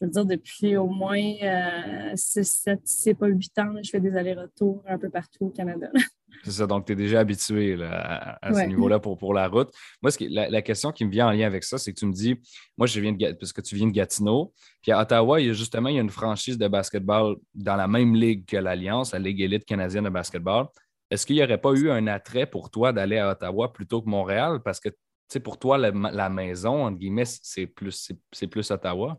[0.00, 4.00] je veux dire, depuis au moins euh, 6, 7, c'est pas 8 ans, je fais
[4.00, 5.88] des allers-retours un peu partout au Canada.
[6.44, 9.70] C'est ça, donc tu es déjà habitué à, ce niveau-là pour, pour la route.
[10.00, 12.12] Moi, ce la, question qui me vient en lien avec ça, c'est que tu me
[12.12, 12.40] dis,
[12.78, 15.50] moi, je viens de parce que tu viens de Gatineau, puis à Ottawa, il y
[15.50, 19.12] a justement il y a une franchise de basketball dans la même ligue que l'Alliance,
[19.12, 20.66] la Ligue élite canadienne de basketball.
[21.10, 24.08] Est-ce qu'il n'y aurait pas eu un attrait pour toi d'aller à Ottawa plutôt que
[24.08, 24.60] Montréal?
[24.64, 24.96] Parce que, tu
[25.28, 29.18] sais, pour toi, la, la maison, entre guillemets, c'est plus, c'est plus Ottawa.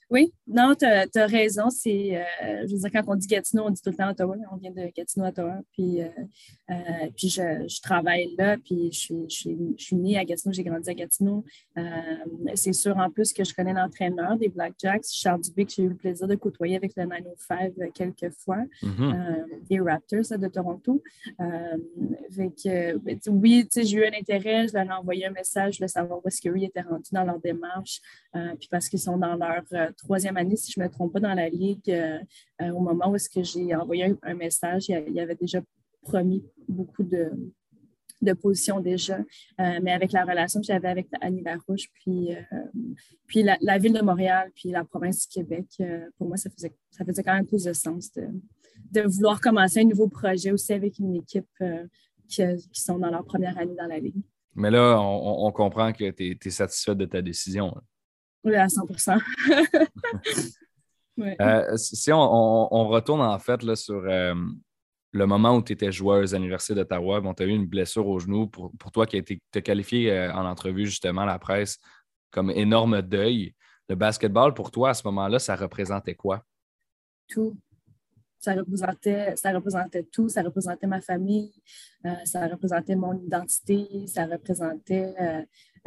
[0.11, 1.69] Oui, non, tu as, raison.
[1.69, 4.35] C'est, euh, je veux dire, quand on dit Gatineau, on dit tout le temps Ottawa.
[4.51, 5.61] On vient de Gatineau, Ottawa.
[5.71, 6.09] Puis, euh,
[6.69, 10.89] euh, puis je, travaille là, puis je suis, je, suis, née à Gatineau, j'ai grandi
[10.89, 11.45] à Gatineau.
[12.55, 15.89] c'est sûr, en plus, que je connais l'entraîneur des Blackjacks, Charles Dubé, que j'ai eu
[15.89, 18.59] le plaisir de côtoyer avec le 905 quelques fois,
[19.69, 21.01] des Raptors de Toronto.
[21.39, 21.71] ben,
[23.29, 26.27] oui, j'ai eu un intérêt, je leur ai envoyé un message, je voulais savoir où
[26.27, 28.01] est-ce qu'ils étaient rendus dans leur démarche,
[28.33, 29.63] puis parce qu'ils sont dans leur
[30.03, 32.19] troisième année, si je ne me trompe pas, dans la Ligue, euh,
[32.61, 35.61] euh, au moment où est-ce que j'ai envoyé un, message, il y avait déjà
[36.01, 37.31] promis beaucoup de,
[38.21, 42.29] de positions déjà, euh, mais avec la relation que j'avais avec Annie Larouche, puis,
[43.27, 45.67] puis la, ville de Montréal, puis la province du Québec,
[46.17, 48.27] pour moi, ça faisait, ça faisait quand même plus de sens de,
[48.91, 51.47] de vouloir commencer un nouveau projet aussi avec une équipe
[52.27, 54.23] qui, qui, sont dans leur première année dans la Ligue.
[54.53, 57.73] Mais là, on, comprend que tu es, es satisfaite de ta décision.
[58.43, 59.21] Oui, à 100%
[61.41, 64.33] euh, Si on, retourne en fait là, sur euh,
[65.11, 68.07] le moment où tu étais joueuse à l'Université d'Ottawa, bon, tu as eu une blessure
[68.07, 71.77] au genou pour, toi qui a été qualifié euh, en entrevue justement à la presse
[72.31, 73.53] comme énorme deuil.
[73.89, 76.43] Le basketball, pour toi, à ce moment-là, ça représentait quoi?
[77.27, 77.57] Tout.
[78.39, 80.29] Ça représentait, ça représentait tout.
[80.29, 81.51] Ça représentait ma famille,
[82.23, 85.13] ça représentait mon identité, ça représentait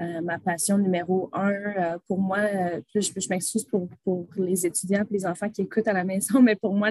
[0.00, 3.88] euh, ma passion numéro un euh, pour moi, euh, je, m'excuse pour,
[4.36, 6.88] les étudiants et les enfants qui écoutent à la maison, mais pour moi,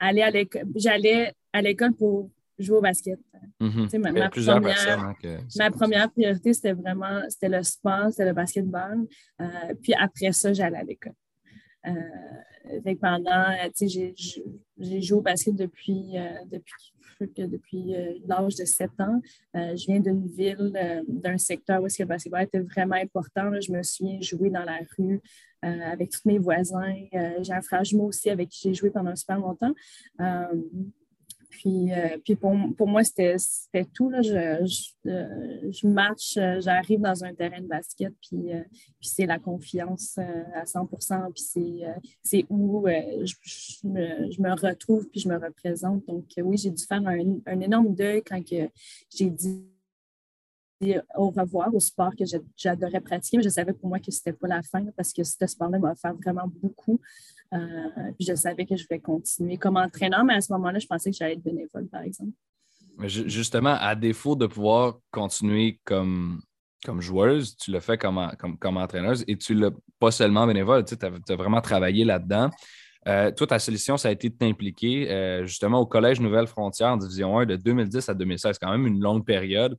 [0.00, 3.20] aller à l'école, j'allais à l'école pour jouer au basket.
[3.60, 3.98] Mm-hmm.
[3.98, 5.14] ma, première, hein,
[5.56, 9.06] ma première priorité, c'était vraiment c'était le sport, c'était le basketball.
[9.80, 11.14] puis après ça, j'allais à l'école.
[13.00, 16.14] pendant, j'ai joué au basket depuis,
[16.46, 19.20] depuis depuis euh, l'âge de 7 ans.
[19.56, 23.50] Euh, je viens d'une ville, euh, d'un secteur où le basketball était vraiment important.
[23.60, 25.20] Je me suis joué dans la rue
[25.64, 26.92] avec tous mes voisins.
[27.12, 29.72] j'ai un frère jumeau aussi avec qui j'ai joué pendant super longtemps.
[31.52, 33.36] Puis, euh, puis pour, pour, moi, c'était
[33.92, 34.08] tout.
[34.08, 34.22] Là.
[34.22, 38.46] Je, je, euh, marche, euh, j'arrive dans un terrain de basket, puis,
[38.98, 40.16] puis c'est la confiance
[40.54, 41.84] à 100% Puis
[42.22, 46.06] c'est où je, me, je, me, retrouve, puis je me représente.
[46.06, 49.62] Donc oui, j'ai dû faire un, un énorme deuil quand j'ai dit
[51.16, 52.24] au revoir au sport que
[52.56, 55.22] j'adorais pratiquer, mais je savais pour moi que ce n'était pas la fin parce que
[55.22, 56.98] ce sport-là m'a offert vraiment beaucoup.
[57.52, 60.86] Euh, puis je savais que je vais continuer comme entraîneur, mais à ce moment-là, je
[60.86, 62.32] pensais que j'allais être bénévole, par exemple.
[63.04, 66.40] justement, à défaut de pouvoir continuer comme,
[66.84, 70.84] comme joueuse, tu l'as fait comme, comme, comme entraîneuse et tu l'as pas seulement bénévole,
[70.84, 72.50] tu as, vraiment travaillé là-dedans.
[73.08, 76.90] Euh, toi, ta solution, ça a été de t'impliquer euh, justement au Collège Nouvelle Frontière
[76.90, 78.52] en Division 1 de 2010 à 2016.
[78.54, 79.76] C'est quand même une longue période.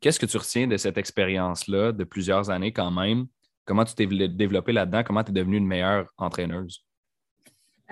[0.00, 3.26] Qu'est-ce que tu retiens de cette expérience-là de plusieurs années quand même?
[3.64, 5.02] Comment tu t'es développé là-dedans?
[5.04, 6.84] Comment tu es devenue une meilleure entraîneuse?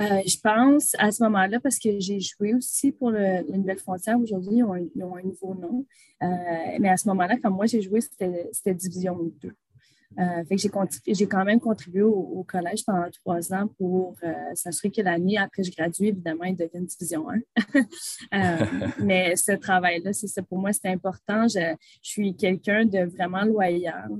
[0.00, 4.18] Euh, je pense à ce moment-là, parce que j'ai joué aussi pour le, Nouvelle Frontière.
[4.18, 5.84] Aujourd'hui, ils, ont un nouveau nom.
[6.22, 6.26] Euh,
[6.78, 9.52] mais à ce moment-là, quand moi j'ai joué, c'était Division 2.
[10.18, 10.42] Euh,
[11.06, 14.16] j'ai quand même contribué au, collège pendant trois ans pour
[14.54, 17.40] s'assurer que l'année après je gradue, évidemment, il devient division 1.
[18.34, 18.66] Euh,
[19.00, 21.48] mais ce travail-là, c'est ça pour moi, c'est important.
[21.48, 24.10] Je, je suis quelqu'un de vraiment loyal,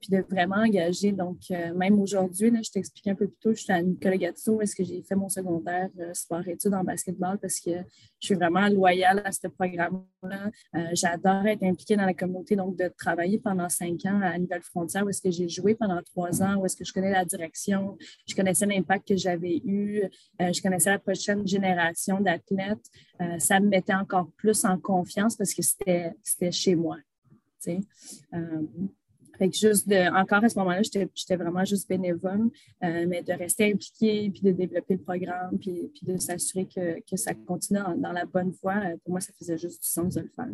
[0.00, 1.12] puis de vraiment engagé.
[1.12, 4.74] Donc, même aujourd'hui, je t'explique un peu plus tôt, je suis à Nicolas Gattuso, est-ce
[4.74, 9.32] que j'ai fait mon secondaire sport-études en basketball parce que je suis vraiment loyale à
[9.32, 10.50] ce programme-là.
[10.92, 15.08] J'adore être impliquée dans la communauté, donc de travailler pendant cinq ans à Nouvelle-Frontière, où
[15.08, 18.34] est-ce que j'ai joué pendant trois ans, où est-ce que je connais la direction, je
[18.34, 20.02] connaissais l'impact que j'avais eu,
[20.40, 22.86] euh, je connaissais la prochaine génération d'athlètes.
[23.20, 26.96] Euh, ça me mettait encore plus en confiance parce que c'était chez moi.
[29.34, 33.32] Euh, fait que juste de, encore à ce moment-là, j'étais vraiment juste bénévole, mais de
[33.32, 37.80] rester impliqué, puis de développer le programme, puis, puis de s'assurer que, que, ça continue
[37.96, 40.46] dans, la bonne voie, pour moi, ça faisait juste du sens de le faire.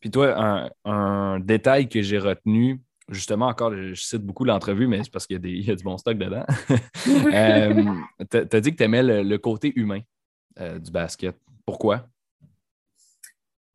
[0.00, 5.02] Puis toi, un, un détail que j'ai retenu, justement, encore, je cite beaucoup l'entrevue, mais
[5.02, 6.44] c'est parce qu'il y, a du bon stock dedans.
[7.32, 7.84] euh,
[8.30, 10.00] tu as, dit que tu aimais le, côté humain
[10.60, 11.36] euh, du basket.
[11.64, 12.08] Pourquoi?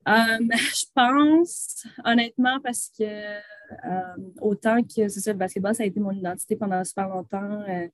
[0.07, 0.11] Euh,
[0.51, 5.99] je pense, honnêtement, parce que euh, autant que c'est ça, le basketball, ça a été
[5.99, 7.63] mon identité pendant super longtemps.
[7.67, 7.87] Euh,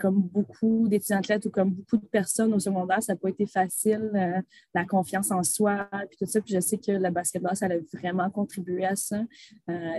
[0.00, 3.46] comme beaucoup d'étudiants athlètes ou comme beaucoup de personnes au secondaire, ça n'a pas été
[3.46, 4.42] facile,
[4.74, 6.40] la confiance en soi, puis tout ça.
[6.40, 9.24] Puis je sais que le basketball, ça a vraiment contribué à ça.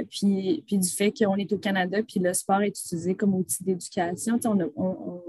[0.09, 4.37] Puis, du fait qu'on est au Canada, puis le sport est utilisé comme outil d'éducation,
[4.75, 5.21] on,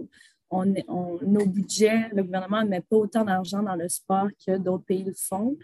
[0.52, 4.84] on, nos budgets, le gouvernement ne met pas autant d'argent dans le sport que d'autres
[4.84, 5.56] pays le font.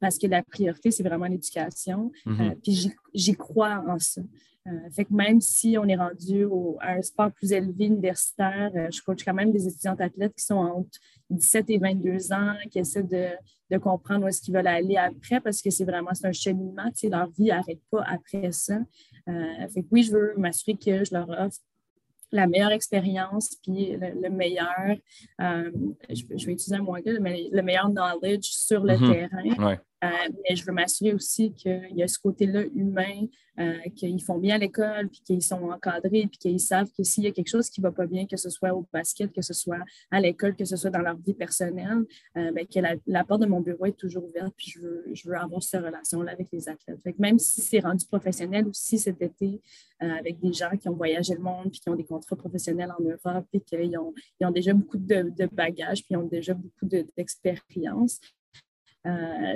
[0.00, 2.12] Parce que la priorité, c'est vraiment l'éducation.
[2.26, 2.56] Mm-hmm.
[2.62, 4.22] puis j'y crois en ça.
[4.66, 6.44] Euh, fait que même si on est rendu
[6.80, 10.44] à un sport plus élevé universitaire, euh, je coach quand même des étudiantes athlètes qui
[10.44, 10.98] sont entre
[11.30, 15.62] 17 et 22 ans, qui essaient de, comprendre où est-ce qu'ils veulent aller après parce
[15.62, 16.90] que c'est vraiment un cheminement.
[17.04, 18.78] Leur vie n'arrête pas après ça.
[19.28, 21.58] Euh, fait que oui, je veux m'assurer que je leur offre
[22.32, 24.96] la meilleure expérience, puis le, meilleur,
[25.38, 29.12] je, vais utiliser un mot le, le meilleur knowledge sur le mm-hmm.
[29.12, 29.76] terrain.
[29.95, 33.26] Euh, mais je veux m'assurer aussi qu'il y a ce côté-là humain,
[33.58, 37.24] euh, qu'ils font bien à l'école, puis qu'ils sont encadrés, puis qu'ils savent que s'il
[37.24, 39.40] y a quelque chose qui ne va pas bien, que ce soit au basket, que
[39.40, 42.04] ce soit à l'école, que ce soit dans leur vie personnelle,
[42.36, 44.74] euh, ben, que la, porte de mon bureau est toujours ouverte, puis
[45.12, 47.18] je veux, avoir cette relation-là avec les athlètes.
[47.18, 49.60] même si c'est rendu professionnel ou si cet été,
[49.98, 53.02] avec des gens qui ont voyagé le monde, puis qui ont des contrats professionnels en
[53.02, 54.12] Europe, puis qu'ils ont,
[54.50, 58.35] déjà beaucoup de, bagages, puis ils ont déjà beaucoup d'expérience, euh,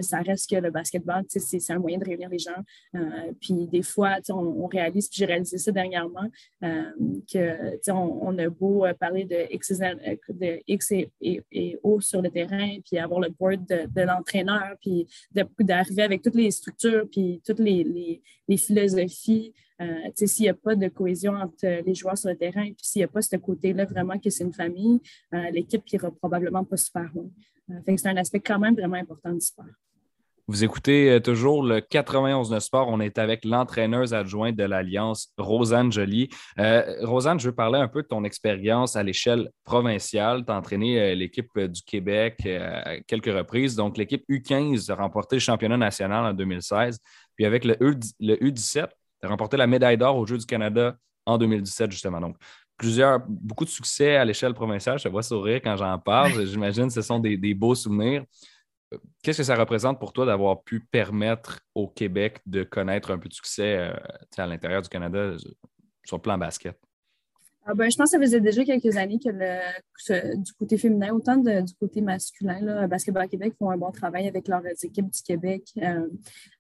[0.01, 2.63] ça reste que le basketball, c'est un moyen de réunir les gens.
[2.95, 6.29] Euh, puis des fois, on, réalise, puis j'ai réalisé ça dernièrement,
[6.65, 6.91] euh,
[7.33, 9.73] que on, a beau parler de X,
[10.29, 15.07] de X et, O sur le terrain, puis avoir le board de, l'entraîneur, puis
[15.61, 19.53] d'arriver avec toutes les structures, puis toutes les, les, philosophies.
[20.15, 23.05] S'il n'y a pas de cohésion entre les joueurs sur le terrain, puis s'il n'y
[23.05, 25.01] a pas ce côté-là vraiment que c'est une famille,
[25.53, 27.31] l'équipe n'ira probablement pas super loin.
[27.71, 29.67] Euh, c'est un aspect quand même vraiment important du sport.
[30.49, 32.89] Vous écoutez euh, toujours le 91 9 Sport.
[32.89, 36.29] On est avec l'entraîneuse adjointe de l'Alliance, Rosanne Joly.
[36.59, 40.45] Euh, Rosanne, je veux parler un peu de ton expérience à l'échelle provinciale.
[40.45, 43.77] Tu as entraîné l'équipe du Québec à quelques reprises.
[43.77, 46.99] Donc, l'équipe U15 a remporté le championnat national en 2016.
[47.37, 48.91] Puis avec le, U, 17
[49.21, 52.21] tu as remporté la médaille d'or aux Jeux du Canada en 2017, justement.
[52.21, 52.37] Donc,
[52.77, 54.99] plusieurs, beaucoup de succès à l'échelle provinciale.
[54.99, 56.33] Je te vois sourire quand j'en parle.
[56.47, 58.25] J'imagine que ce sont des, beaux souvenirs.
[59.23, 63.29] Qu'est-ce que ça représente pour toi d'avoir pu permettre au Québec de connaître un peu
[63.29, 63.93] de succès euh,
[64.37, 65.37] à l'intérieur du Canada
[66.05, 66.77] sur le plan basket?
[67.67, 71.37] Ah ben, je pense que ça faisait déjà quelques années que, du côté féminin, autant
[71.37, 75.65] du côté masculin, là, Basketball Québec font un bon travail avec leurs équipes du Québec.
[75.77, 76.09] Euh,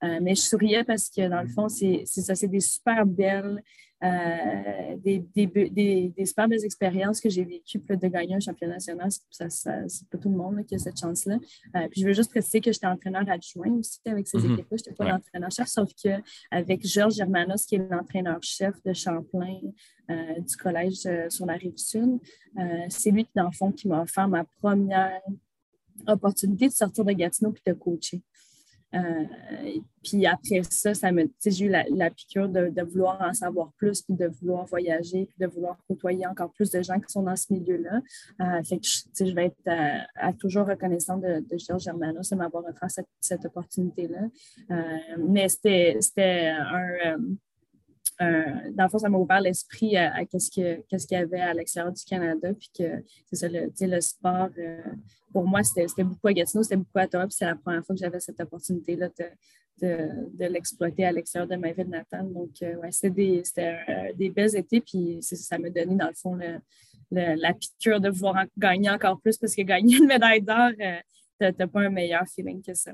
[0.04, 3.62] euh, mais je souriais parce que dans le fond, c'est ça, c'est des super belles
[4.02, 9.10] euh, des, des, des, super belles expériences que j'ai vécues de gagner un championnat national.
[9.30, 11.38] Ça, ça, c'est pas tout le monde qui a cette chance-là.
[11.76, 14.52] Euh, puis je veux juste préciser que j'étais entraîneur adjoint aussi avec ces mm-hmm.
[14.54, 14.76] équipes-là.
[14.78, 19.60] Je n'étais pas l'entraîneur-chef, sauf qu'avec Georges Germanos, qui est l'entraîneur-chef de Champlain
[20.10, 22.18] euh, du collège sur la rive sud,
[22.88, 25.20] c'est lui, dans le fond, qui m'a offert ma première
[26.06, 28.22] opportunité de sortir de Gatineau et de coacher.
[28.94, 29.24] Euh,
[30.02, 34.14] puis après ça, ça me, j'ai eu la, piqûre de, vouloir en savoir plus, puis
[34.14, 37.52] de vouloir voyager, puis de vouloir côtoyer encore plus de gens qui sont dans ce
[37.52, 38.00] milieu-là.
[38.40, 38.86] Euh, fait que
[39.26, 42.88] je vais être euh, à, toujours reconnaissante de, de Georges Germanos de m'avoir offert
[43.20, 44.28] cette, opportunité-là.
[45.18, 47.16] mais c'était un
[48.20, 52.04] dans le fond, ça m'a ouvert l'esprit à, ce qu'il y avait à l'extérieur du
[52.04, 52.52] Canada.
[52.52, 53.02] Puis que
[53.32, 54.50] c'est le, sport,
[55.32, 57.26] pour moi, c'était beaucoup à Gatineau, c'était beaucoup à Ottawa.
[57.26, 59.08] Puis c'est la première fois que j'avais cette opportunité-là
[59.80, 62.30] de, l'exploiter à l'extérieur de ma ville natale.
[62.30, 63.42] Donc, ouais, c'était des,
[64.14, 64.82] des belles étés.
[64.82, 66.38] Puis ça m'a donné, dans le fond,
[67.10, 71.66] la piqûre de vouloir gagner encore plus parce que gagner une médaille d'or, tu n'as
[71.66, 72.92] pas un meilleur feeling que ça.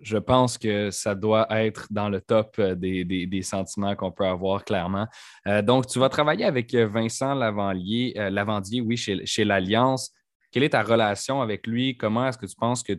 [0.00, 4.64] Je, pense que ça doit être dans le top euh, des, sentiments qu'on peut avoir
[4.64, 5.06] clairement.
[5.46, 10.12] Euh, donc, tu vas travailler avec euh, Vincent Lavandier, Lavandier oui, chez, l'Alliance.
[10.50, 11.96] Quelle est ta relation avec lui?
[11.96, 12.94] Comment est-ce que tu penses que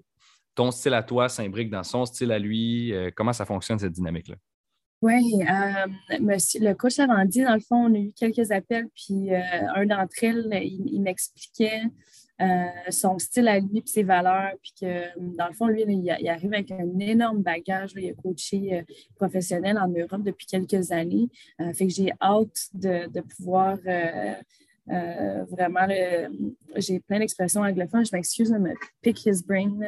[0.53, 2.93] ton style à toi s'imbrique dans son style à lui?
[3.15, 4.35] comment ça fonctionne, cette dynamique-là?
[5.01, 10.23] Oui, le coach Lavandier, dans le fond, on a eu quelques appels, puis un d'entre
[10.23, 11.83] elles, il m'expliquait
[12.41, 14.51] euh, son style à lui et ses valeurs.
[14.61, 17.93] Puis que, dans le fond, lui, il, arrive avec un énorme bagage.
[17.95, 18.81] il a coaché euh,
[19.15, 21.29] professionnel en Europe depuis quelques années.
[21.61, 23.77] Euh, fait que j'ai hâte de, pouvoir
[25.49, 25.87] vraiment,
[26.75, 28.05] j'ai plein d'expressions anglophones.
[28.05, 29.79] Je m'excuse de me pick his brain,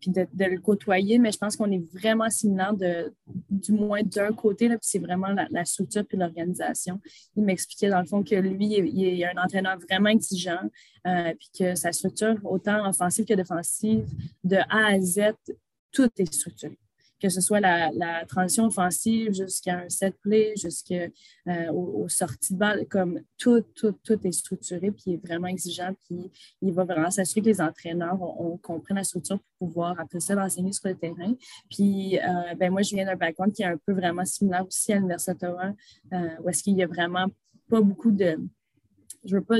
[0.00, 3.12] puis de, le côtoyer, mais je pense qu'on est vraiment similaire de,
[3.50, 7.00] du moins d'un côté, puis c'est vraiment la, structure puis l'organisation.
[7.36, 10.70] Il m'expliquait dans le fond que lui, il, est un entraîneur vraiment exigeant,
[11.06, 14.06] euh, puis que sa structure, autant offensive que défensive,
[14.44, 15.32] de A à Z,
[15.92, 16.78] tout est structuré.
[17.20, 17.90] Que ce soit la,
[18.26, 20.94] transition offensive jusqu'à un set play, jusqu'aux
[21.48, 26.30] euh, sorties de balle, comme tout, tout, tout est structuré, puis est vraiment exigeant, puis
[26.62, 28.18] il va vraiment s'assurer que les entraîneurs
[28.62, 31.34] comprennent la structure pour pouvoir après ça l'enseigner sur le terrain.
[31.70, 34.92] Puis, euh, ben moi, je viens d'un background qui est un peu vraiment similaire aussi
[34.92, 35.72] à l'Université d'Ottawa,
[36.42, 37.26] où est-ce qu'il y a vraiment
[37.68, 38.38] pas beaucoup de
[39.26, 39.56] je veux pas,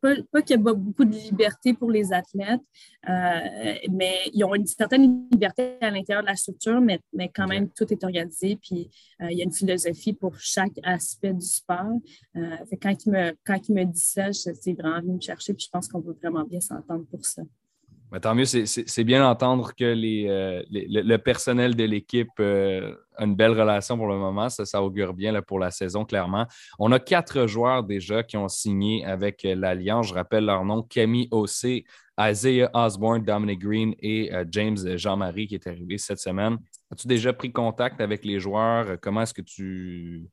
[0.00, 2.60] pas, qu'il y ait beaucoup de liberté pour les athlètes,
[3.08, 7.46] euh, mais ils ont une certaine liberté à l'intérieur de la structure, mais, mais quand
[7.46, 11.46] même, tout est organisé, puis euh, il y a une philosophie pour chaque aspect du
[11.46, 11.98] sport.
[12.36, 15.64] Euh, quand, il me, quand il me dit ça, c'est vraiment venu me chercher, puis
[15.64, 17.42] je pense qu'on peut vraiment bien s'entendre pour ça.
[18.22, 20.26] Tant mieux, c'est bien d'entendre que les,
[20.70, 22.40] le, personnel de l'équipe
[23.20, 24.48] une belle relation pour le moment.
[24.48, 26.46] Ça, ça augure bien pour la saison, clairement.
[26.78, 30.08] On a quatre joueurs déjà qui ont signé avec euh, l'Alliance.
[30.08, 31.84] Je rappelle leur nom Camille Ossé,
[32.18, 36.56] Isaiah Osborne, Dominic Green et euh, James Jean-Marie qui est arrivé cette semaine.
[36.90, 38.98] As-tu déjà pris contact avec les joueurs?
[39.00, 40.26] Comment est-ce que tu,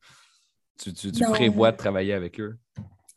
[0.81, 2.57] tu, tu prévois de travailler avec eux?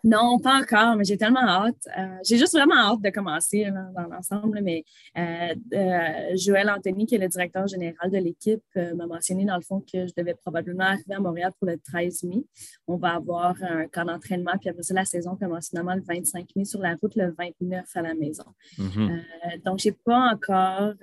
[0.05, 1.89] Non, pas encore, mais j'ai tellement hâte.
[1.99, 4.61] Euh, j'ai juste vraiment hâte de commencer dans l'ensemble.
[4.63, 4.85] Mais
[5.19, 9.63] euh, euh, Joël Anthony, qui est le directeur général de l'équipe, m'a mentionné dans le
[9.63, 12.45] fond que je devais probablement arriver à Montréal pour le 13 mai.
[12.87, 16.47] On va avoir un camp d'entraînement, puis après ça, la saison commence finalement le 25
[16.57, 18.45] mai sur la route, le 29 à la maison.
[18.79, 19.63] Mm-hmm.
[19.65, 20.95] donc, je n'ai pas encore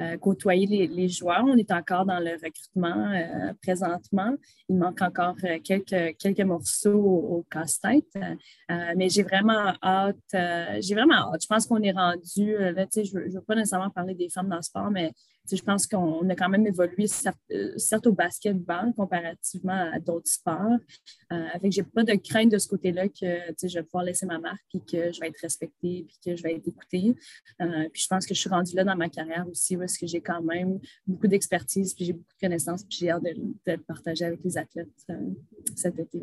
[0.00, 1.44] euh, côtoyer les, joueurs.
[1.44, 4.34] On est encore dans le recrutement euh, présentement.
[4.70, 8.06] Il manque encore euh, quelques, quelques morceaux au, casse-tête,
[8.96, 10.16] mais j'ai vraiment hâte.
[10.80, 11.42] j'ai vraiment hâte.
[11.42, 14.56] Je pense qu'on est rendu, là, je ne veux pas nécessairement parler des femmes dans
[14.56, 15.12] le sport, mais
[15.56, 17.06] je pense qu'on a quand même évolué,
[17.52, 20.78] euh, certes, au basketball comparativement à d'autres sports.
[21.32, 23.26] Euh, avec j'ai pas de crainte de ce côté-là que
[23.62, 26.42] je vais pouvoir laisser ma marque puis que je vais être respectée puis que je
[26.42, 27.14] vais être écoutée.
[27.60, 30.06] Euh, puis je pense que je suis rendue là dans ma carrière aussi parce que
[30.06, 33.34] j'ai quand même beaucoup d'expertise puis j'ai beaucoup de connaissances puis j'ai hâte de,
[33.66, 34.88] le partager avec les athlètes
[35.76, 36.22] cet été.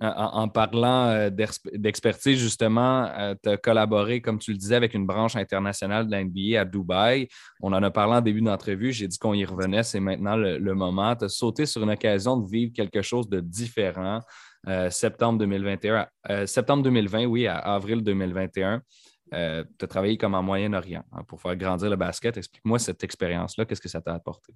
[0.00, 1.30] En, parlant euh,
[1.74, 6.14] d'expertise, justement, euh, tu as collaboré, comme tu le disais, avec une branche internationale de
[6.14, 7.26] l'NBA à Dubaï.
[7.60, 8.92] On en a parlé en début d'entrevue.
[8.92, 9.82] J'ai dit qu'on y revenait.
[9.82, 11.16] C'est maintenant le, moment.
[11.16, 14.20] Tu as sauté sur une occasion de vivre quelque chose de différent.
[14.68, 16.08] Euh, septembre 2021,
[16.46, 18.80] septembre 2020, oui, à avril 2021.
[19.30, 22.36] tu as travaillé comme en Moyen-Orient hein, pour faire grandir le basket.
[22.36, 23.64] Explique-moi cette expérience-là.
[23.64, 24.52] Qu'est-ce que ça t'a apporté?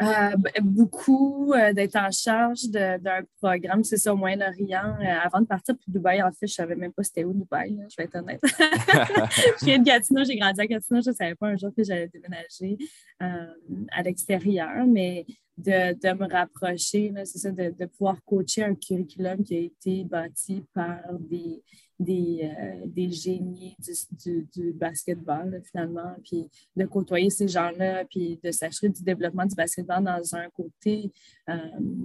[0.00, 4.96] Euh, beaucoup euh, d'être en charge d'un programme, c'est ça, au Moyen-Orient.
[5.00, 7.32] Euh, avant de partir pour Dubaï, en fait, je ne savais même pas c'était où
[7.32, 8.40] Dubaï, je vais être honnête.
[9.60, 11.82] je viens de Gatineau, j'ai grandi à Gatineau, je ne savais pas un jour que
[11.82, 12.78] j'allais déménager
[13.18, 15.26] à l'extérieur, mais
[15.58, 20.04] de, de, me rapprocher, c'est ça, de, de, pouvoir coacher un curriculum qui a été
[20.04, 21.62] bâti par des,
[21.98, 23.76] des, euh, des génies
[24.24, 29.56] du, du, basketball, finalement, puis de côtoyer ces gens-là, puis de s'assurer du développement du
[29.56, 31.10] basketball dans un côté,
[31.48, 31.56] euh,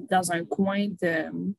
[0.09, 1.53] dans un coin de,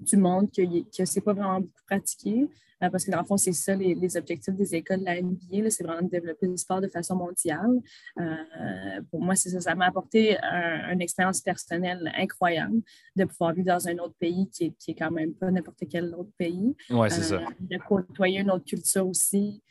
[0.00, 0.62] du monde que,
[0.96, 2.48] que ce n'est pas vraiment beaucoup pratiqué.
[2.82, 5.70] Euh, parce que dans le fond, c'est ça les, objectifs des écoles de la NBA,
[5.70, 7.80] c'est vraiment de développer le sport de façon mondiale.
[8.18, 10.36] Euh, pour moi, c'est ça, ça m'a apporté
[10.90, 12.80] une expérience personnelle incroyable
[13.16, 15.84] de pouvoir vivre dans un autre pays qui est, qui est quand même pas n'importe
[15.90, 16.74] quel autre pays.
[16.90, 17.36] Oui, c'est ça.
[17.36, 19.62] Euh, de côtoyer une autre culture aussi.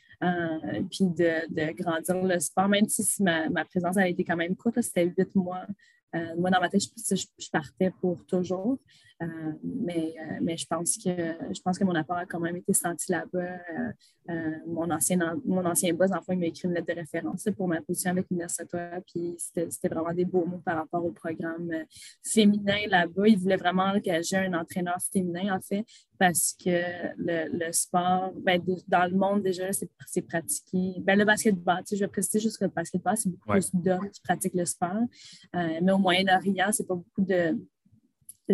[0.90, 4.56] puis de, de, grandir le sport, même si ma, ma présence a été quand même
[4.56, 5.66] courte, c'était huit mois
[6.36, 8.78] moi, dans ma tête, je, partais pour toujours.
[9.62, 13.12] Mais, mais je pense que je pense que mon apport a quand même été senti
[13.12, 13.58] là-bas.
[14.66, 17.80] mon, ancien, mon ancien boss, enfin, il m'a écrit une lettre de référence pour ma
[17.80, 19.00] position avec Minnesota.
[19.06, 21.70] Puis c'était vraiment des beaux mots par rapport au programme
[22.22, 23.28] féminin là-bas.
[23.28, 25.84] Il voulait vraiment engager un entraîneur féminin, en fait,
[26.18, 26.80] parce que
[27.16, 31.00] le, sport, ben, dans le monde déjà, c'est pratiqué.
[31.00, 34.20] Ben, le basketball, je vais préciser juste que le basketball, c'est beaucoup plus d'hommes qui
[34.20, 35.02] pratiquent le sport.
[35.56, 37.58] Euh, mais au Moyen-Orient, c'est pas beaucoup de,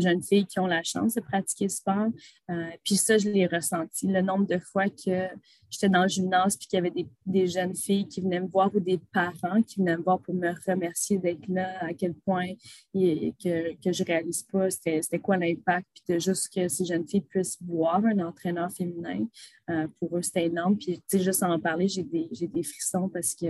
[0.00, 2.08] jeunes filles qui ont la chance de pratiquer le sport.
[2.50, 4.06] Euh, puis ça, je l'ai ressenti.
[4.06, 5.28] Le nombre de fois que
[5.70, 8.74] j'étais dans le gymnase puis qu'il y avait des, jeunes filles qui venaient me voir
[8.74, 12.48] ou des parents qui venaient me voir pour me remercier d'être là, à quel point
[12.94, 15.86] que, que je réalise pas c'était quoi l'impact.
[15.94, 19.26] Puis de juste que ces jeunes filles puissent voir un entraîneur féminin,
[19.70, 20.76] euh, pour eux, c'était énorme.
[20.76, 23.46] Puis, tu sais, juste en parler, j'ai des, des frissons parce que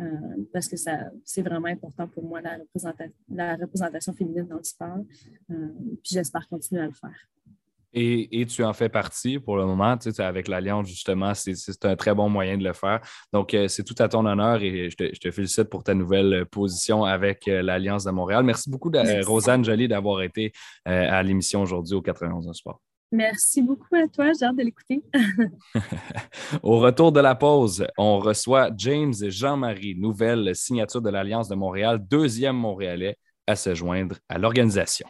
[0.00, 0.04] euh,
[0.52, 2.58] parce que c'est vraiment important pour moi, la,
[3.28, 4.98] la représentation féminine dans le sport.
[5.50, 5.68] Euh,
[6.02, 7.28] puis j'espère continuer à le faire.
[7.94, 9.98] Et, tu en fais partie pour le moment.
[9.98, 13.00] Tu sais, avec l'Alliance, justement, c'est un très bon moyen de le faire.
[13.34, 17.04] Donc, euh, c'est tout à ton honneur et je te, félicite pour ta nouvelle position
[17.04, 18.44] avec l'Alliance de Montréal.
[18.44, 18.90] Merci beaucoup,
[19.26, 20.52] Rosanne Jolie, d'avoir été
[20.86, 22.80] à l'émission aujourd'hui au 91 Sport.
[23.12, 25.02] Merci beaucoup à toi, j'ai hâte de l'écouter.
[26.62, 32.02] Au retour de la pause, on reçoit James Jean-Marie, nouvelle signature de l'Alliance de Montréal,
[32.08, 35.06] deuxième Montréalais à se joindre à l'organisation.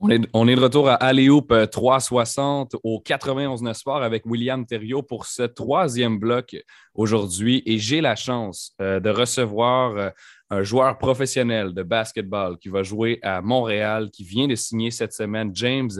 [0.00, 5.44] On est, de retour à Aléoup 360 au 91 Sport avec William Thériault pour ce
[5.44, 6.56] troisième bloc
[6.94, 7.62] aujourd'hui.
[7.66, 10.10] Et j'ai la chance euh, de recevoir euh,
[10.52, 15.14] un joueur professionnel de basketball qui va jouer à Montréal, qui vient de signer cette
[15.14, 15.90] semaine, James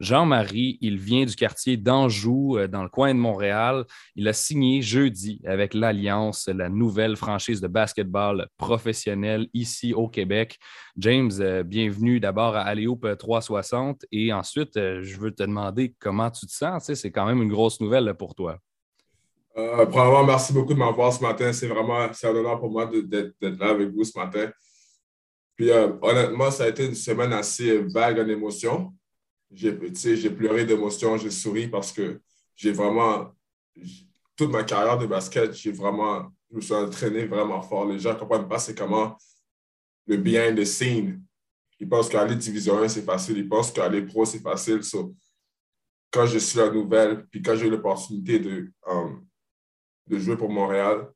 [0.00, 0.76] Jean-Marie.
[0.82, 3.86] Il vient du quartier d'Anjou, euh, dans le coin de Montréal.
[4.14, 10.58] Il a signé jeudi avec l'Alliance, la nouvelle franchise de basketball professionnel ici au Québec.
[10.98, 16.30] James, euh, bienvenue d'abord à Aléoupe 360 et ensuite, euh, je veux te demander comment
[16.30, 16.92] tu te sens.
[16.92, 18.58] c'est quand même une grosse nouvelle pour toi.
[19.56, 21.52] Euh, merci beaucoup de m'avoir ce matin.
[21.52, 24.50] C'est vraiment un honneur pour moi d'être là avec vous ce matin.
[25.56, 28.94] Puis euh, honnêtement, ça a été une semaine assez vague en émotions.
[29.50, 29.72] J'ai
[30.30, 32.20] pleuré d'émotions, j'ai souri parce que
[32.56, 33.34] j'ai vraiment,
[34.36, 37.84] toute ma carrière de basket, j'ai vraiment, je me suis entraîné vraiment fort.
[37.86, 39.16] Les gens ne comprennent pas c'est comment
[40.06, 41.22] le behind the scene.
[41.78, 43.36] Ils pensent qu'aller Division 1, c'est facile.
[43.36, 44.80] Ils pensent qu'aller pro, c'est facile.
[46.10, 49.21] quand je suis la nouvelle, puis quand j'ai eu l'opportunité de, um,
[50.06, 51.08] de jouer pour Montréal.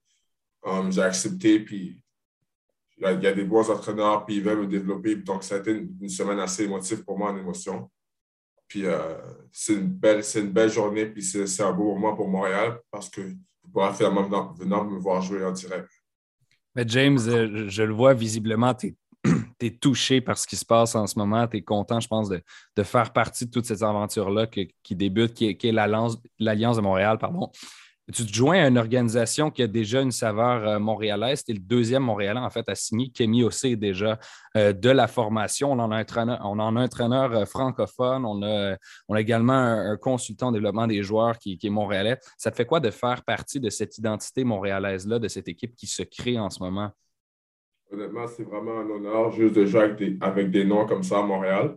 [0.64, 2.02] Um, j'ai accepté, puis
[2.98, 5.16] il y, a des bons entraîneurs, puis ils veulent me développer.
[5.16, 7.90] Donc, ça a été une, semaine assez émotive pour moi en émotion.
[8.66, 9.16] Puis, euh,
[9.52, 13.20] c'est une, belle, une belle journée, puis c'est un beau moment pour Montréal parce que
[13.20, 15.88] vous pourrez faire venant me voir jouer en direct.
[16.74, 18.96] Mais James, euh, je, le vois visiblement, tu
[19.60, 21.46] es, touché par ce qui se passe en ce moment.
[21.46, 22.42] Tu es content, je pense, de,
[22.76, 26.18] de, faire partie de toute cette aventure-là qui débute, qui est, qui est l'Alliance
[26.76, 27.18] de Montréal.
[27.18, 27.50] pardon.
[28.12, 31.42] Tu te joins à une organisation qui a déjà une saveur euh, montréalaise.
[31.42, 33.08] Tu es le deuxième Montréalais, en fait, à signer.
[33.08, 34.20] Kémy aussi déjà
[34.56, 35.72] euh, de la formation.
[35.72, 38.24] On en a un entraîneur, euh, francophone.
[38.24, 38.76] On a,
[39.18, 42.16] également un, consultant en développement des joueurs qui, est montréalais.
[42.38, 45.88] Ça te fait quoi de faire partie de cette identité montréalaise-là, de cette équipe qui
[45.88, 46.90] se crée en ce moment?
[47.90, 51.18] Honnêtement, c'est vraiment un honneur juste de jouer avec des, avec des noms comme ça
[51.18, 51.76] à Montréal.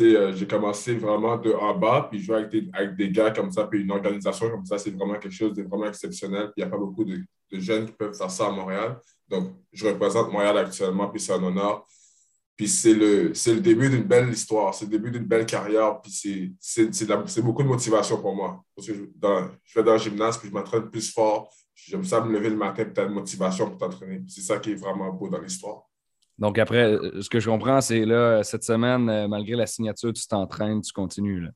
[0.00, 3.66] Euh, j'ai commencé vraiment de en bas, puis jouer avec avec des gars comme ça,
[3.66, 6.52] puis une organisation comme ça, c'est vraiment quelque chose de vraiment exceptionnel.
[6.56, 7.16] Il n'y a pas beaucoup de,
[7.50, 9.00] de, jeunes qui peuvent faire ça à Montréal.
[9.28, 11.86] Donc, je représente Montréal actuellement, puis c'est un honneur.
[12.56, 16.12] Puis c'est le, le début d'une belle histoire, c'est le début d'une belle carrière, puis
[16.60, 18.62] c'est beaucoup de motivation pour moi.
[18.76, 21.52] Parce que je, dans, je fais dans le gymnase, puis je m'entraîne plus fort.
[21.74, 24.22] J'aime ça me lever le matin, puis tu as une motivation pour t'entraîner.
[24.28, 25.89] C'est ça qui est vraiment beau dans l'histoire.
[26.40, 30.26] Donc, après, ce que je comprends, c'est là, cette semaine, euh, malgré la signature, tu
[30.26, 31.40] t'entraînes, tu continues.
[31.40, 31.50] Là.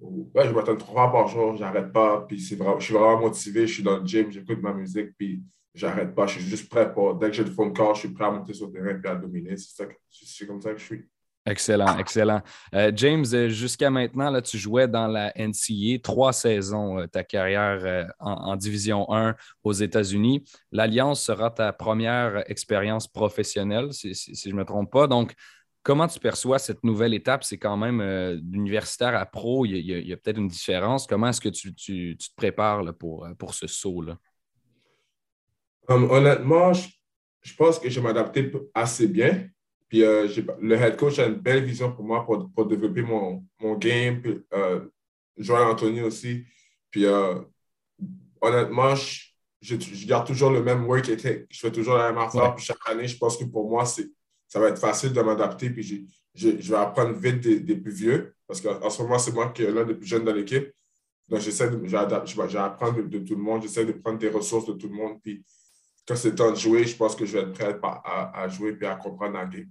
[0.00, 2.24] Ouais, je m'entraîne trois fois par jour, j'arrête pas.
[2.28, 5.40] Puis c'est je suis vraiment motivé, je suis dans le gym, j'écoute ma musique, puis
[5.72, 6.26] j'arrête pas.
[6.26, 7.14] Je suis juste prêt pour.
[7.14, 9.00] Dès que j'ai le fond de corps, je suis prêt à monter sur le terrain
[9.02, 9.54] et à dominer.
[9.56, 11.08] C'est comme ça que je suis.
[11.46, 12.40] Excellent, excellent.
[12.74, 17.22] Euh, James, euh, jusqu'à maintenant, là, tu jouais dans la NCA trois saisons, euh, ta
[17.22, 20.42] carrière en, Division 1 aux États-Unis.
[20.72, 25.06] L'Alliance sera ta première expérience professionnelle, si, je ne me trompe pas.
[25.06, 25.34] Donc,
[25.82, 27.44] comment tu perçois cette nouvelle étape?
[27.44, 31.06] C'est quand même d'universitaire à pro, il y a, peut-être une différence.
[31.06, 34.16] Comment est-ce que tu, te prépares pour, pour ce saut-là?
[35.88, 39.46] Honnêtement, je pense que je m'adaptais assez bien.
[39.94, 40.26] Puis euh,
[40.60, 44.20] le head coach a une belle vision pour moi pour, pour développer mon, mon game.
[44.20, 44.80] Puis, euh,
[45.36, 46.44] Joël Anthony aussi.
[46.90, 47.36] Puis euh,
[48.40, 51.46] honnêtement, je, garde toujours le même work ethic.
[51.48, 52.56] Je fais toujours la même affaire.
[52.56, 55.70] Puis chaque année, je pense que pour moi, ça va être facile de m'adapter.
[55.70, 58.34] Puis je, vais apprendre vite des, plus vieux.
[58.48, 60.72] Parce qu'en ce moment, c'est moi qui est l'un des plus jeunes dans l'équipe.
[61.28, 63.62] Donc, j'essaie de, j'apprends de, de, tout le monde.
[63.62, 65.20] J'essaie de prendre des ressources de tout le monde.
[65.22, 65.44] Puis
[66.04, 68.76] quand c'est temps de jouer, je pense que je vais être prêt à, à jouer
[68.80, 69.68] et à comprendre la game.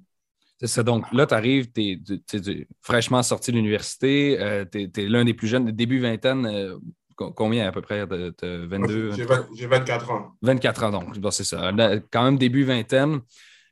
[0.64, 0.84] C'est ça.
[0.84, 5.34] Donc là, tu arrives, tu es, fraîchement sorti de l'université, euh, tu es, l'un des
[5.34, 6.46] plus jeunes, début vingtaine.
[6.46, 6.78] Euh,
[7.16, 8.34] combien à peu près de,
[8.66, 9.12] 22
[9.56, 10.32] J'ai 24 ans.
[10.42, 11.72] 24 ans, donc, c'est ça.
[12.12, 13.20] Quand même début vingtaine.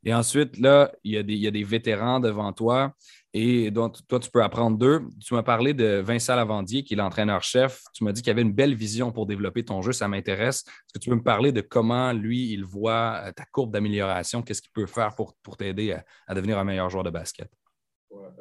[0.04, 2.94] Et ensuite, là, il y, a des, il y a des vétérans devant toi
[3.34, 5.04] et donc, toi, tu peux apprendre d'eux.
[5.26, 7.82] Tu m'as parlé de Vincent Lavandier, qui est l'entraîneur-chef.
[7.94, 9.94] Tu m'as dit qu'il avait une belle vision pour développer ton jeu.
[9.94, 10.66] Ça m'intéresse.
[10.68, 14.42] Est-ce que tu peux me parler de comment, lui, il voit euh, ta courbe d'amélioration?
[14.42, 15.96] Qu'est-ce qu'il peut faire pour, pour t'aider
[16.28, 17.50] à, devenir un meilleur joueur de basket?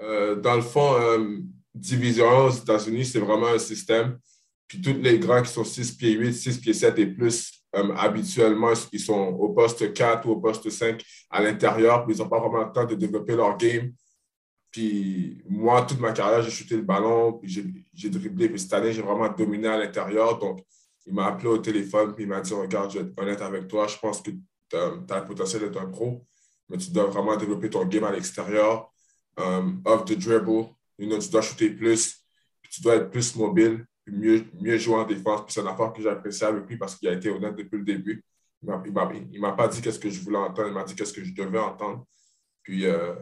[0.00, 1.38] Euh, dans le fond, euh,
[1.72, 4.18] Division 1 aux États-Unis, c'est vraiment un système.
[4.66, 8.72] Puis tous les grands qui sont 6 pieds 8, 6 pieds 7 et plus, habituellement,
[8.92, 12.64] ils sont au poste 4 ou au poste 5 à l'intérieur, ils n'ont pas vraiment
[12.64, 13.92] le temps de développer leur game
[14.70, 17.50] puis moi, toute ma carrière, j'ai shooté le ballon, puis
[17.92, 18.48] j'ai dribblé.
[18.48, 20.38] Puis cette année, j'ai vraiment dominé à l'intérieur.
[20.38, 20.64] Donc,
[21.06, 23.66] il m'a appelé au téléphone, puis il m'a dit Regarde, je vais être honnête avec
[23.66, 26.24] toi, je pense que tu as, le potentiel d'être un pro,
[26.68, 28.92] mais tu dois vraiment développer ton game à l'extérieur,
[29.36, 30.68] um, off the dribble.
[30.98, 32.24] tu dois shooter plus,
[32.62, 35.40] puis tu dois être plus mobile, puis mieux, mieux jouer en défense.
[35.42, 37.84] Puis c'est une affaire que j'apprécie avec lui parce qu'il a été honnête depuis le
[37.84, 38.24] début.
[38.62, 41.24] Il ne m'a pas dit qu'est-ce que je voulais entendre, il m'a dit qu'est-ce que
[41.24, 42.04] je devais entendre.
[42.62, 43.14] Puis, euh,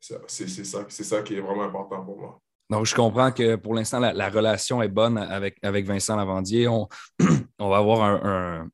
[0.00, 2.40] c'est ça, ça qui est vraiment important pour moi.
[2.70, 6.68] Donc, je comprends que pour l'instant, la, relation est bonne avec, avec Vincent Lavandier.
[6.68, 6.88] On,
[7.58, 8.22] on va avoir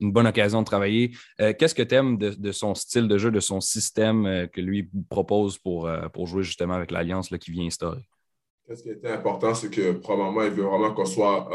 [0.00, 1.16] une bonne occasion de travailler.
[1.40, 4.60] Euh, qu'est-ce que tu aimes de, son style de jeu, de son système euh, que
[4.60, 8.06] lui propose pour, euh, pour jouer justement avec l'Alliance qui vient instaurer?
[8.68, 11.48] Qu'est-ce qui était important, c'est que probablement, il veut vraiment qu'on soit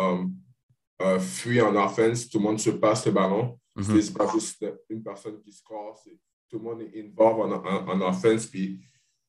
[1.20, 2.28] fui en offense.
[2.28, 3.60] Tout le monde se passe le ballon.
[3.78, 4.02] Mm-hmm.
[4.02, 6.02] C'est pas juste une personne qui score,
[6.50, 8.48] tout le monde est involved en, en, en offense.
[8.48, 8.80] Puis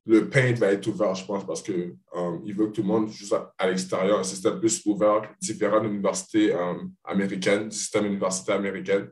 [0.04, 3.08] le paint va être ouvert, je pense, parce qu'il um, veut que tout le monde
[3.08, 8.56] joue à, l'extérieur, un système plus ouvert, différent de l'université um, américaine, du système universitaire
[8.56, 9.06] américain.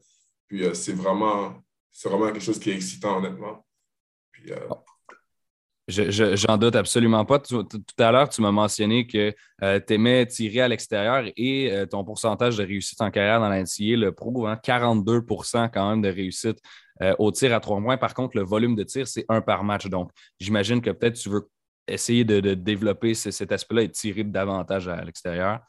[0.48, 1.62] Puis euh, c'est vraiment,
[2.02, 3.64] quelque chose qui est excitant, honnêtement.
[4.48, 4.56] Euh,
[5.88, 7.40] J'en doute absolument pas.
[7.40, 7.66] Tout,
[7.98, 12.56] à l'heure, tu m'as mentionné que euh, tu aimais tirer à l'extérieur et ton pourcentage
[12.56, 14.46] de réussite en carrière dans l'NCA le prouve.
[14.46, 16.60] 42% hein, quand même de réussite
[17.02, 19.64] euh, au tir à trois points, par contre, le volume de tir, c'est un par
[19.64, 19.86] match.
[19.86, 21.48] Donc, j'imagine que peut-être tu veux
[21.88, 25.60] essayer de, développer cet aspect-là et de tirer davantage à, l'extérieur.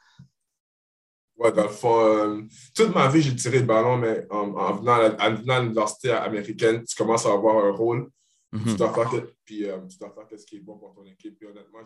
[1.38, 2.41] Oui, dans le fond, euh,
[2.75, 7.25] toute ma vie, j'ai tiré le ballon, mais en, venant, à, l'université américaine, tu commences
[7.25, 8.09] à avoir un rôle.
[8.51, 8.65] Mhm.
[8.65, 11.38] Tu dois faire, puis, euh, tu dois faire ce qui est bon pour ton équipe.
[11.38, 11.79] Puis honnêtement,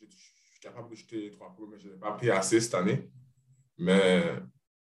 [0.00, 2.74] je suis capable de jeter les trois points, mais je n'ai pas appris assez cette
[2.74, 3.08] année.
[3.78, 4.24] Mais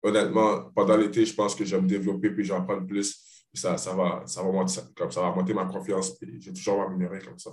[0.01, 3.24] honnêtement, pendant l'été, je pense que je vais me développer puis j'en prends plus
[3.59, 6.13] ça, ça, va, ça, va monter, comme ça va monter ma confiance.
[6.39, 7.51] J'ai toujours m'améliorer comme ça.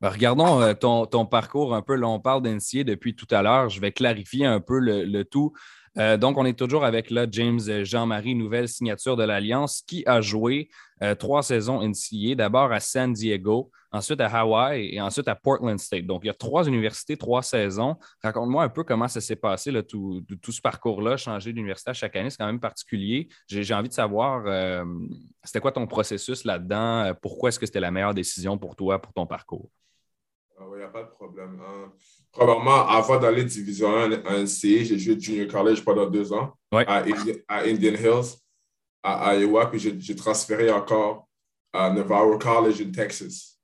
[0.00, 1.94] Ben, regardons euh, ton, ton, parcours un peu.
[1.94, 3.68] Là, on parle d'NCA depuis tout à l'heure.
[3.68, 5.52] Je vais clarifier un peu le, tout.
[5.98, 10.70] Euh, donc, on est toujours avec James Jean-Marie, nouvelle signature de l'Alliance, qui a joué
[11.02, 15.78] euh, trois saisons NCA, d'abord à San Diego, ensuite à Hawaï et ensuite à Portland
[15.78, 16.06] State.
[16.06, 17.96] Donc, il y a trois universités, trois saisons.
[18.22, 22.30] Raconte-moi un peu comment ça s'est passé, tout, ce parcours-là, changer d'université à chaque année,
[22.30, 23.28] c'est quand même particulier.
[23.48, 24.84] J'ai envie de savoir, euh,
[25.42, 27.14] c'était quoi ton processus là-dedans?
[27.20, 29.68] Pourquoi est-ce que c'était la meilleure décision pour toi, pour ton parcours?
[30.60, 31.60] Il ah n'y a pas de problème.
[31.66, 31.90] Hein.
[32.32, 37.02] Probablement, avant d'aller Division 1 à NCA, j'ai joué Junior College pendant deux ans à,
[37.02, 38.36] Indian Hills,
[39.02, 41.28] à Iowa, puis j'ai transféré encore
[41.72, 43.58] à Navarro College in Texas.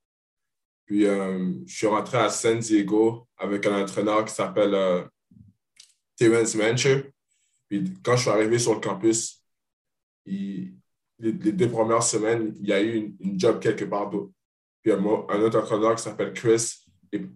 [0.84, 5.04] Puis, euh, je suis rentré à San Diego avec un entraîneur qui s'appelle euh,
[6.16, 7.10] Terence Mancher.
[7.68, 9.42] Puis, quand je suis arrivé sur le campus,
[10.24, 10.72] les,
[11.18, 14.32] deux premières semaines, il y a eu une, job quelque part d'autre.
[14.82, 16.86] Puis, un, un autre entraîneur qui s'appelle Chris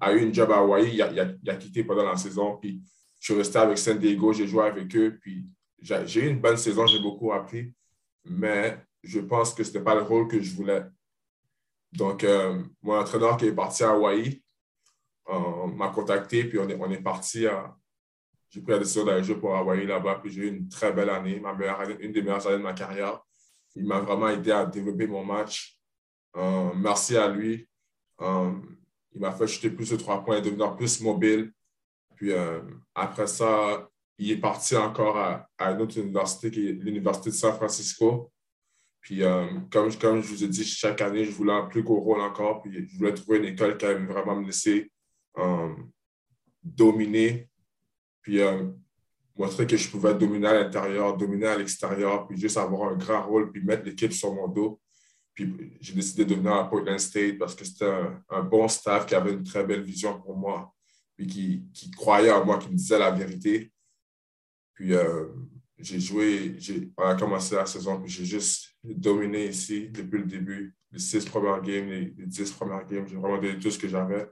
[0.00, 0.94] a eu une job à Hawaii.
[0.94, 2.56] Il a, quitté pendant la saison.
[2.56, 2.82] Puis,
[3.18, 5.18] je suis resté avec San Diego, j'ai joué avec eux.
[5.20, 5.46] Puis,
[5.80, 7.72] j'ai eu une bonne saison, j'ai beaucoup appris.
[8.24, 10.84] Mais je pense que ce n'était pas le rôle que je voulais.
[11.92, 14.42] Donc, euh, mon entraîneur qui est parti à Hawaï
[15.28, 17.46] euh, m'a contacté, puis on est, on est parti.
[18.50, 21.10] J'ai pris la décision d'aller jouer pour Hawaï là-bas, puis j'ai eu une très belle
[21.10, 23.20] année, ma meilleure une des meilleures années de ma carrière.
[23.74, 25.78] Il m'a vraiment aidé à développer mon match.
[26.36, 27.68] Euh, merci à lui.
[29.14, 31.52] Il m'a fait jeter plus de trois points, devenir plus mobile.
[32.16, 32.32] Puis
[32.94, 33.88] après ça,
[34.20, 38.30] il est parti encore à, une autre université l'Université de San Francisco.
[39.00, 42.00] Puis, euh, comme, comme je vous ai dit, chaque année, je voulais un plus gros
[42.00, 42.60] rôle encore.
[42.60, 44.92] Puis, je voulais trouver une école qui allait vraiment me laisser
[45.38, 45.74] euh,
[46.62, 47.48] dominer.
[48.20, 48.66] Puis, euh,
[49.38, 53.26] montrer que je pouvais dominer à l'intérieur, dominer à l'extérieur, puis juste avoir un grand
[53.26, 54.78] rôle, puis mettre l'équipe sur mon dos.
[55.80, 57.90] J'ai décidé de venir à Portland State parce que c'était
[58.28, 60.74] un, bon staff qui avait une très belle vision pour moi,
[61.16, 63.72] puis qui, qui croyait en moi, qui me disait la vérité.
[64.74, 65.28] Puis euh,
[65.78, 66.56] j'ai joué,
[66.96, 70.74] on a commencé la saison, puis j'ai juste dominé ici depuis le début.
[70.92, 73.88] Les six premières games, les, les dix premières games, j'ai vraiment donné tout ce que
[73.88, 74.28] j'avais.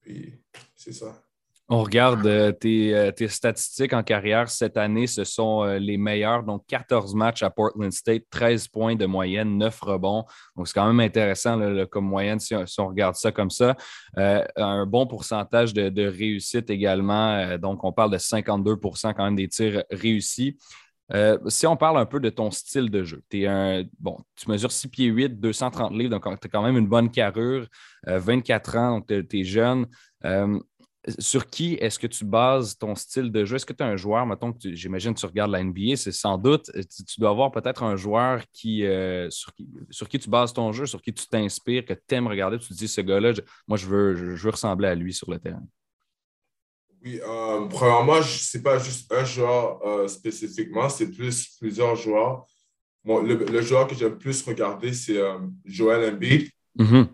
[0.00, 0.42] Puis
[0.74, 1.25] c'est ça.
[1.68, 6.44] On regarde euh, euh, tes, statistiques en carrière cette année, ce sont euh, les meilleurs.
[6.44, 10.24] Donc, 14 matchs à Portland State, 13 points de moyenne, 9 rebonds.
[10.54, 11.60] Donc, c'est quand même intéressant
[11.90, 13.76] comme moyenne si, on regarde ça comme ça.
[14.16, 17.58] un bon pourcentage de, réussite également.
[17.58, 20.56] donc, on parle de 52% quand même des tirs réussis.
[21.48, 24.70] si on parle un peu de ton style de jeu, es un, bon, tu mesures
[24.70, 27.66] 6 pieds 8, 230 livres, donc tu as quand même une bonne carrure,
[28.06, 29.86] 24 ans, donc tu es, jeune
[31.18, 33.56] sur qui est-ce que tu bases ton style de jeu?
[33.56, 36.12] Est-ce que tu as un joueur, mettons que j'imagine que tu regardes la NBA, c'est
[36.12, 40.52] sans doute, euh, tu, dois avoir peut-être un joueur qui, euh, sur qui, tu bases
[40.52, 43.32] ton jeu, sur qui tu t'inspires, que tu aimes regarder, tu te dis, ce gars-là,
[43.66, 45.62] moi, je veux, je veux ressembler à lui sur le terrain.
[47.04, 52.46] Oui, euh, premièrement, ce n'est pas juste un joueur spécifiquement, c'est plus plusieurs joueurs.
[53.04, 55.20] le, joueur que j'aime plus regarder, c'est
[55.64, 56.50] Joel Embiid.
[56.78, 57.08] Mm-hmm.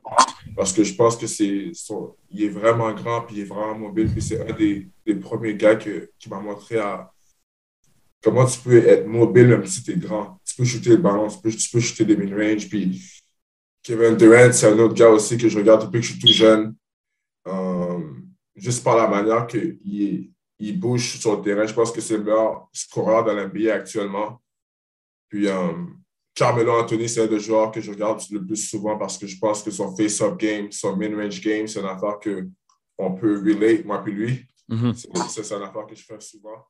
[0.56, 1.72] Parce que je pense que c'est
[2.30, 4.88] il est vraiment grand, puis il est vraiment mobile, puis c'est un des,
[5.20, 7.10] premiers gars que, qui m'a montré à
[8.22, 10.40] comment tu peux être mobile même si tu es grand.
[10.44, 13.02] Tu peux shooter le ballon, tu peux, tu peux shooter des mid-range, puis
[13.82, 16.32] Kevin Durant, c'est un autre gars aussi que je regarde depuis que je suis tout
[16.32, 16.74] jeune.
[17.48, 17.98] Euh,
[18.54, 22.22] juste par la manière qu'il il bouge sur le terrain, je pense que c'est le
[22.22, 24.40] meilleur scoreur dans l'NBA actuellement.
[25.28, 25.72] Puis, euh,
[26.34, 29.38] Carmelo Anthony, c'est un des joueurs que je regarde le plus souvent parce que je
[29.38, 34.02] pense que son face-up game, son mid-range game, c'est une affaire qu'on peut relate, moi
[34.02, 34.46] puis lui.
[34.70, 35.28] Mm-hmm.
[35.28, 36.64] C'est une affaire que je fais souvent.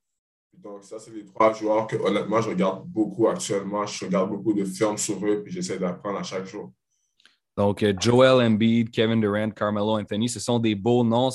[0.52, 3.86] Donc, ça, c'est les trois joueurs que, honnêtement, je regarde beaucoup actuellement.
[3.86, 6.72] Je regarde beaucoup de films sur eux, puis j'essaie d'apprendre à chaque jour.
[7.56, 11.30] Donc, euh, Joel Embiid, Kevin Durant, Carmelo Anthony, ce sont des beaux noms.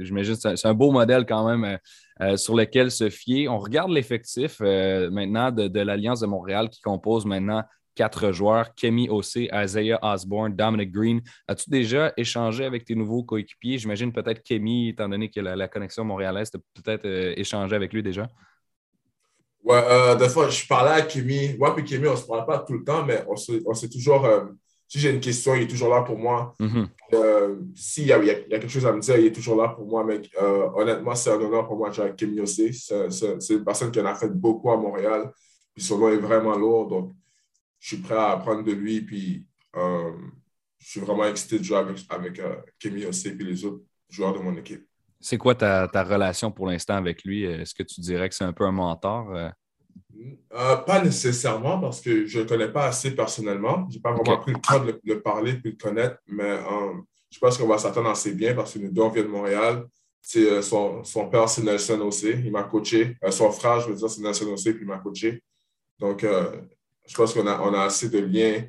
[0.00, 1.78] J'imagine que c'est un beau modèle quand même
[2.20, 3.48] euh, euh, sur lequel se fier.
[3.48, 7.62] On regarde l'effectif maintenant de, l'Alliance de Montréal qui compose maintenant
[7.94, 11.20] quatre joueurs, Kemi Ossé, Isaiah Osborne, Dominic Green.
[11.46, 13.78] As-tu déjà échangé avec tes nouveaux coéquipiers?
[13.78, 18.02] J'imagine peut-être Kemi, étant donné que la, la connexion montréalaise, tu peut-être échangé avec lui
[18.02, 18.28] déjà?
[19.62, 21.56] Ouais, des fois, je parlais à Kemi.
[21.58, 24.26] Moi et Kemi, on ne se parle pas tout le temps, mais on s'est toujours
[24.92, 26.54] si j'ai une question, il est toujours là pour moi.
[26.60, 26.86] Mm-hmm.
[27.14, 30.04] Euh, s'il y, a quelque chose à me dire, il est toujours là pour moi.
[30.04, 33.90] Mais euh, honnêtement, c'est un honneur pour moi de jouer avec Kemi C'est une personne
[33.90, 35.32] qui en a fait beaucoup à Montréal.
[35.74, 36.88] Puis son nom est vraiment lourd.
[36.88, 37.14] Donc,
[37.80, 39.00] je suis prêt à apprendre de lui.
[39.00, 40.12] Puis, euh,
[40.78, 42.42] je suis vraiment excité de jouer avec, avec
[42.78, 44.86] Kemi et les autres joueurs de mon équipe.
[45.18, 47.44] C'est quoi ta, ta, relation pour l'instant avec lui?
[47.44, 49.52] Est-ce que tu dirais que c'est un peu un mentor?
[50.52, 53.86] Euh, pas nécessairement parce que je ne le connais pas assez personnellement.
[53.90, 56.50] Je n'ai pas vraiment pris le temps de le, parler et de le connaître, mais
[56.50, 56.92] euh,
[57.30, 59.86] je pense qu'on va s'attendre assez bien parce que nous deux, on vient de Montréal.
[60.36, 62.30] Euh, son, son, père, c'est Nelson aussi.
[62.30, 63.16] Il m'a coaché.
[63.30, 65.42] son frère, je veux dire, c'est Nelson aussi, puis il m'a coaché.
[65.98, 68.64] Donc, je pense qu'on a, on a assez de liens,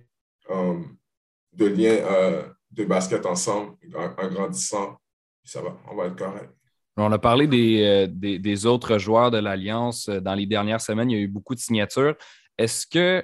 [1.54, 4.98] de, liens de basket ensemble en, grandissant.
[5.44, 6.50] Ça va, on va être correct.
[6.96, 7.48] On a parlé
[7.82, 10.10] euh, des, autres joueurs de l'Alliance.
[10.10, 12.16] Euh, dans les dernières semaines, il y a eu beaucoup de signatures.
[12.58, 13.24] Est-ce que,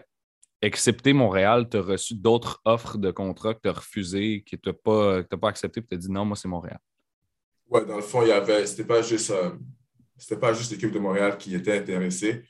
[0.61, 4.69] excepté Montréal, tu as reçu d'autres offres de contrat que tu as refusées, que tu
[4.69, 6.79] n'as pas, pas accepté et tu as dit non, moi, c'est Montréal?
[7.69, 8.65] Oui, dans le fond, il y avait.
[8.65, 9.29] C'était pas juste.
[9.29, 9.51] Euh,
[10.37, 12.41] pas juste l'équipe de Montréal qui était intéressée.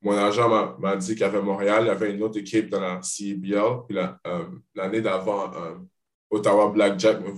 [0.00, 2.80] Mon agent m'a dit qu'il y avait Montréal, il y avait une autre équipe dans
[2.80, 3.82] la CBL.
[3.86, 3.98] Puis
[4.74, 5.50] l'année d'avant,
[6.30, 7.32] Ottawa Blackjack me,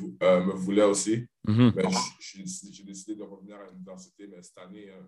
[0.46, 1.26] me voulait aussi.
[1.46, 1.84] Mais
[2.20, 5.02] j'ai décidé de revenir à l'université, mais cette année, euh,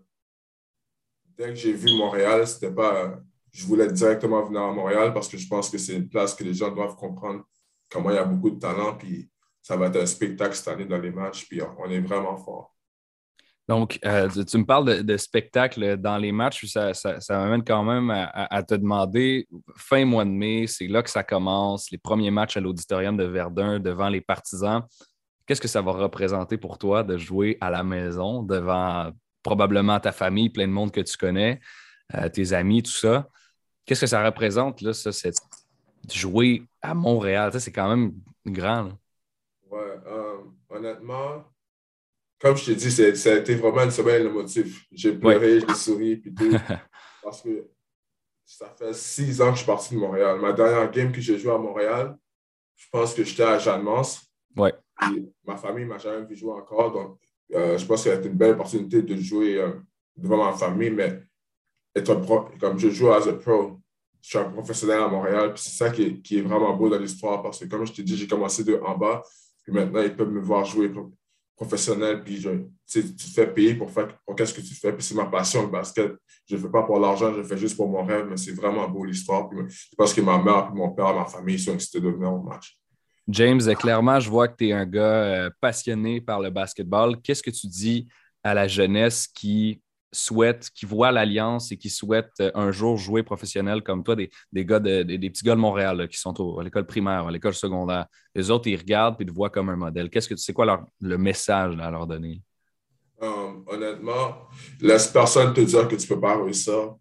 [1.36, 3.20] dès que j'ai vu Montréal, c'était pas.
[3.52, 6.44] je voulais directement venir à Montréal parce que je pense que c'est une place que
[6.44, 7.44] les gens doivent comprendre
[7.88, 9.30] comment il y a beaucoup de talent, puis
[9.62, 12.74] ça va être un spectacle cette année dans les matchs, puis on est vraiment fort.
[13.66, 18.10] Donc, euh, tu me parles de, spectacle dans les matchs, ça, ça, m'amène quand même
[18.10, 22.58] à, te demander, fin mois de mai, c'est là que ça commence, les premiers matchs
[22.58, 24.82] à l'auditorium de Verdun devant les partisans.
[25.46, 30.10] Qu'est-ce que ça va représenter pour toi de jouer à la maison devant probablement ta
[30.10, 31.60] famille, plein de monde que tu connais,
[32.14, 33.28] euh, tes amis, tout ça?
[33.84, 35.34] Qu'est-ce que ça représente, là, ça, c'est
[36.10, 37.52] jouer à Montréal?
[37.60, 38.14] c'est quand même
[38.46, 38.92] grand.
[39.70, 40.38] Oui, euh,
[40.70, 41.44] honnêtement,
[42.38, 44.80] comme je t'ai dit, ça a été vraiment une semaine émotive.
[44.92, 46.50] J'ai pleuré, j'ai souri, puis tout.
[47.22, 47.68] parce que
[48.46, 50.40] ça fait six ans que je suis parti de Montréal.
[50.40, 52.16] Ma dernière game que j'ai joué à Montréal,
[52.76, 54.26] je pense que j'étais à Jeanne Mance.
[54.56, 54.72] Ouais
[55.46, 56.92] ma famille m'a jamais vu jouer encore.
[56.92, 57.18] Donc,
[57.54, 59.72] euh, je pense que été une belle opportunité de jouer, euh,
[60.16, 61.22] devant ma famille, mais
[61.94, 63.80] être pro, comme je joue as a pro,
[64.20, 65.52] je suis un professionnel à Montréal.
[65.56, 68.26] C'est ça qui est, vraiment beau dans l'histoire parce que, comme je t'ai dit, j'ai
[68.26, 69.22] commencé de en bas.
[69.62, 70.90] Puis maintenant, ils peuvent me voir jouer
[71.54, 72.24] professionnel.
[72.24, 72.50] Puis je,
[72.90, 74.92] tu te fais payer pour faire pour qu'est-ce que tu fais.
[74.92, 76.12] Puis c'est ma passion, le basket.
[76.46, 78.26] Je ne fais pas pour l'argent, je fais juste pour mon rêve.
[78.28, 79.48] Mais c'est vraiment beau l'histoire.
[79.48, 79.58] Puis
[79.96, 82.78] parce que ma mère, puis mon père, ma famille sont excités de venir au match.
[83.28, 87.20] James, clairement, je vois que tu es un gars euh, passionné par le basketball.
[87.22, 88.06] Qu'est-ce que tu dis
[88.42, 89.80] à la jeunesse qui
[90.12, 94.30] souhaitent, qui voient l'Alliance et qui souhaitent euh, un jour jouer professionnel comme toi, des,
[94.64, 98.06] gars des, petits gars de Montréal qui sont à l'école primaire, à l'école secondaire?
[98.34, 100.10] Les autres, ils regardent et te voient comme un modèle.
[100.10, 102.42] Qu'est-ce que tu sais quoi le message à leur donner?
[103.22, 104.48] Um, honnêtement,
[104.82, 106.94] laisse personne te dire que tu ne peux pas réussir.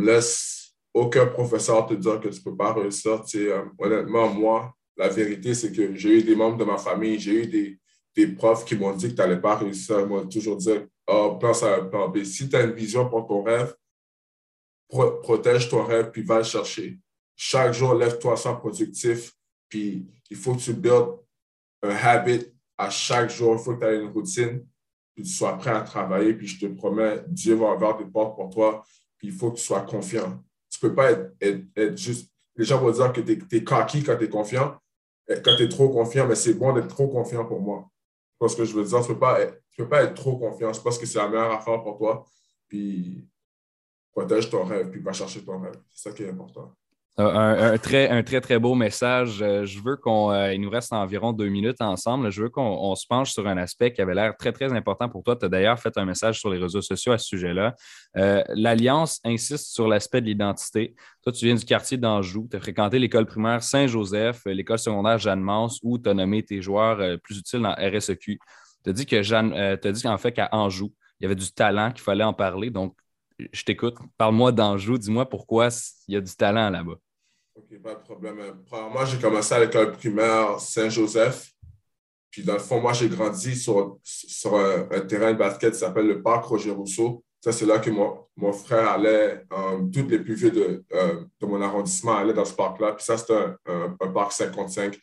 [0.00, 3.22] Laisse aucun professeur te dire que tu ne peux pas réussir.
[3.34, 7.44] Um, honnêtement, moi, la vérité, c'est que j'ai eu des membres de ma famille, j'ai
[7.44, 7.78] eu des,
[8.16, 10.00] des profs qui m'ont dit que tu n'allais pas réussir.
[10.00, 10.70] Ils m'ont toujours dit
[11.06, 12.24] oh, à un plan B.
[12.24, 13.74] Si tu as une vision pour ton rêve,
[14.88, 16.98] protège ton rêve puis va le chercher.
[17.36, 19.32] Chaque jour, lève-toi, sois productif.
[19.68, 21.20] Puis il faut que tu builds
[21.82, 22.46] un habit
[22.76, 23.54] à chaque jour.
[23.56, 24.66] Il faut que tu aies une routine.
[25.14, 26.34] Puis tu sois prêt à travailler.
[26.34, 28.82] Puis je te promets, Dieu va ouvrir des portes pour toi.
[29.16, 30.42] Puis il faut que tu sois confiant.
[30.68, 32.32] Tu ne peux pas être, juste.
[32.56, 34.76] Les gens vont dire que tu es, es quand tu es confiant.
[35.28, 37.90] Quand tu es trop confiant, mais c'est bon d'être trop confiant pour moi.
[38.38, 40.72] Parce que je veux dire, tu ne peux, pas être, peux pas être trop confiant.
[40.72, 42.24] Je pense que c'est la meilleure affaire pour toi.
[42.68, 43.28] Puis
[44.12, 45.80] protège ton rêve, puis va chercher ton rêve.
[45.92, 46.74] C'est ça qui est important.
[47.20, 49.42] Un, très, un très, très beau message.
[49.42, 50.30] Euh, je veux qu'on.
[50.30, 52.30] Euh, il nous reste environ deux minutes ensemble.
[52.30, 55.24] Je veux qu'on se penche sur un aspect qui avait l'air très, très important pour
[55.24, 55.34] toi.
[55.34, 57.74] Tu as d'ailleurs fait un message sur les réseaux sociaux à ce sujet-là.
[58.16, 60.94] Euh, L'Alliance insiste sur l'aspect de l'identité.
[61.24, 62.46] Toi, tu viens du quartier d'Anjou.
[62.48, 67.18] Tu as fréquenté l'école primaire Saint-Joseph, l'école secondaire Jeanne-Mance, où tu as nommé tes joueurs
[67.18, 68.38] plus utiles dans RSEQ.
[68.84, 72.22] Tu dit as dit qu'en fait, qu'à Anjou, il y avait du talent, qu'il fallait
[72.22, 72.70] en parler.
[72.70, 72.94] Donc,
[73.52, 73.96] je t'écoute.
[74.16, 74.98] Parle-moi d'Anjou.
[74.98, 75.68] Dis-moi pourquoi
[76.06, 76.94] il y a du talent là-bas.
[77.58, 78.36] OK, pas de problème.
[78.70, 81.50] Moi, j'ai commencé à l'école primaire Saint-Joseph.
[82.30, 86.06] Puis, dans le fond, moi, j'ai grandi sur, sur un, terrain de basket qui s'appelle
[86.06, 87.24] le Parc Roger Rousseau.
[87.40, 91.24] Ça, c'est là que mon, mon frère allait, euh, toutes les plus vieux de, euh,
[91.40, 92.92] de, mon arrondissement allaient dans ce parc-là.
[92.92, 93.34] Puis ça, c'était
[93.66, 94.96] un, un, parc 55.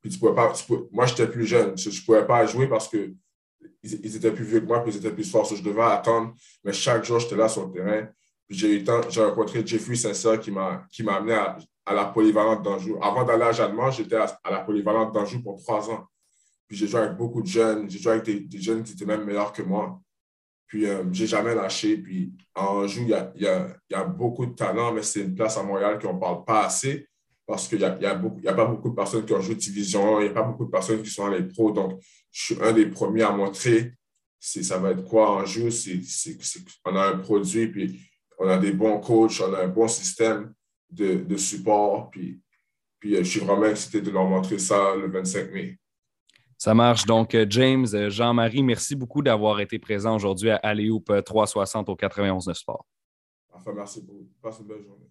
[0.00, 0.52] Puis tu pouvais pas,
[0.90, 1.78] moi, j'étais plus jeune.
[1.78, 3.12] Je ne pouvais pas jouer parce que
[3.84, 5.44] ils, étaient plus vieux que moi, puis ils étaient plus forts.
[5.44, 6.34] je devais attendre.
[6.64, 8.08] Mais chaque jour, j'étais là sur le terrain.
[8.48, 8.84] Puis j'ai
[9.22, 11.56] rencontré Jeffrey Sincère qui m'a amené à,
[11.90, 12.98] à la polyvalente d'Anjou.
[13.02, 16.06] Avant d'aller à Jeanne j'étais à, la polyvalente d'Anjou pour trois ans.
[16.68, 17.90] Puis j'ai joué avec beaucoup de jeunes.
[17.90, 20.00] J'ai joué avec des, jeunes qui étaient même meilleurs que moi.
[20.68, 21.96] Puis euh, j'ai jamais lâché.
[21.96, 25.22] Puis en Anjou, il y a, y, a, y a, beaucoup de talent, mais c'est
[25.22, 27.08] une place à Montréal qu'on ne parle pas assez
[27.44, 30.20] parce qu'il n'y a, y a, a, pas beaucoup de personnes qui ont joué division,
[30.20, 31.72] il n'y a pas beaucoup de personnes qui sont dans les pros.
[31.72, 33.94] Donc, je suis un des premiers à montrer
[34.40, 35.68] ça va être quoi en jeu.
[36.84, 38.00] on a un produit, puis
[38.38, 40.54] on a des bons coachs, on a un bon système
[40.90, 42.10] de, de support.
[42.10, 42.40] Puis,
[42.98, 45.78] puis euh, je suis vraiment excité de leur montrer ça le 25 mai.
[46.58, 47.06] Ça marche.
[47.06, 51.96] Donc, euh, James, euh, Jean-Marie, merci beaucoup d'avoir été présent aujourd'hui à Aléoup 360 au
[51.96, 52.84] 91 de Sport.
[53.52, 54.28] Enfin, merci beaucoup.
[54.42, 55.06] Passe une belle journée.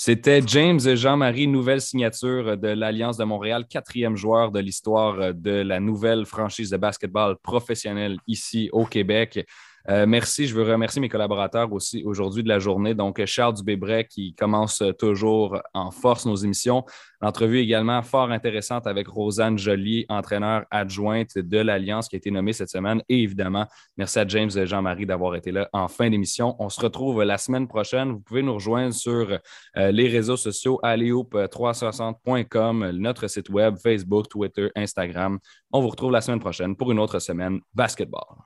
[0.00, 5.80] C'était James Jean-Marie, nouvelle signature de l'Alliance de Montréal, quatrième joueur de l'histoire de la
[5.80, 9.44] nouvelle franchise de basketball professionnelle ici au Québec.
[9.90, 10.46] Euh, merci.
[10.46, 12.94] Je veux remercier mes collaborateurs aussi aujourd'hui de la journée.
[12.94, 16.84] Donc, Charles Dubébret qui commence toujours en force nos émissions.
[17.22, 22.52] L'entrevue également fort intéressante avec Rosanne Joly, entraîneur adjointe de l'Alliance qui a été nommée
[22.52, 23.02] cette semaine.
[23.08, 23.66] Et évidemment,
[23.96, 26.54] merci à James et Jean-Marie d'avoir été là en fin d'émission.
[26.58, 28.12] On se retrouve la semaine prochaine.
[28.12, 29.38] Vous pouvez nous rejoindre sur
[29.76, 35.38] euh, les réseaux sociaux alleoup360.com, notre site web, Facebook, Twitter, Instagram.
[35.72, 38.36] On vous retrouve la semaine prochaine pour une autre semaine basketball.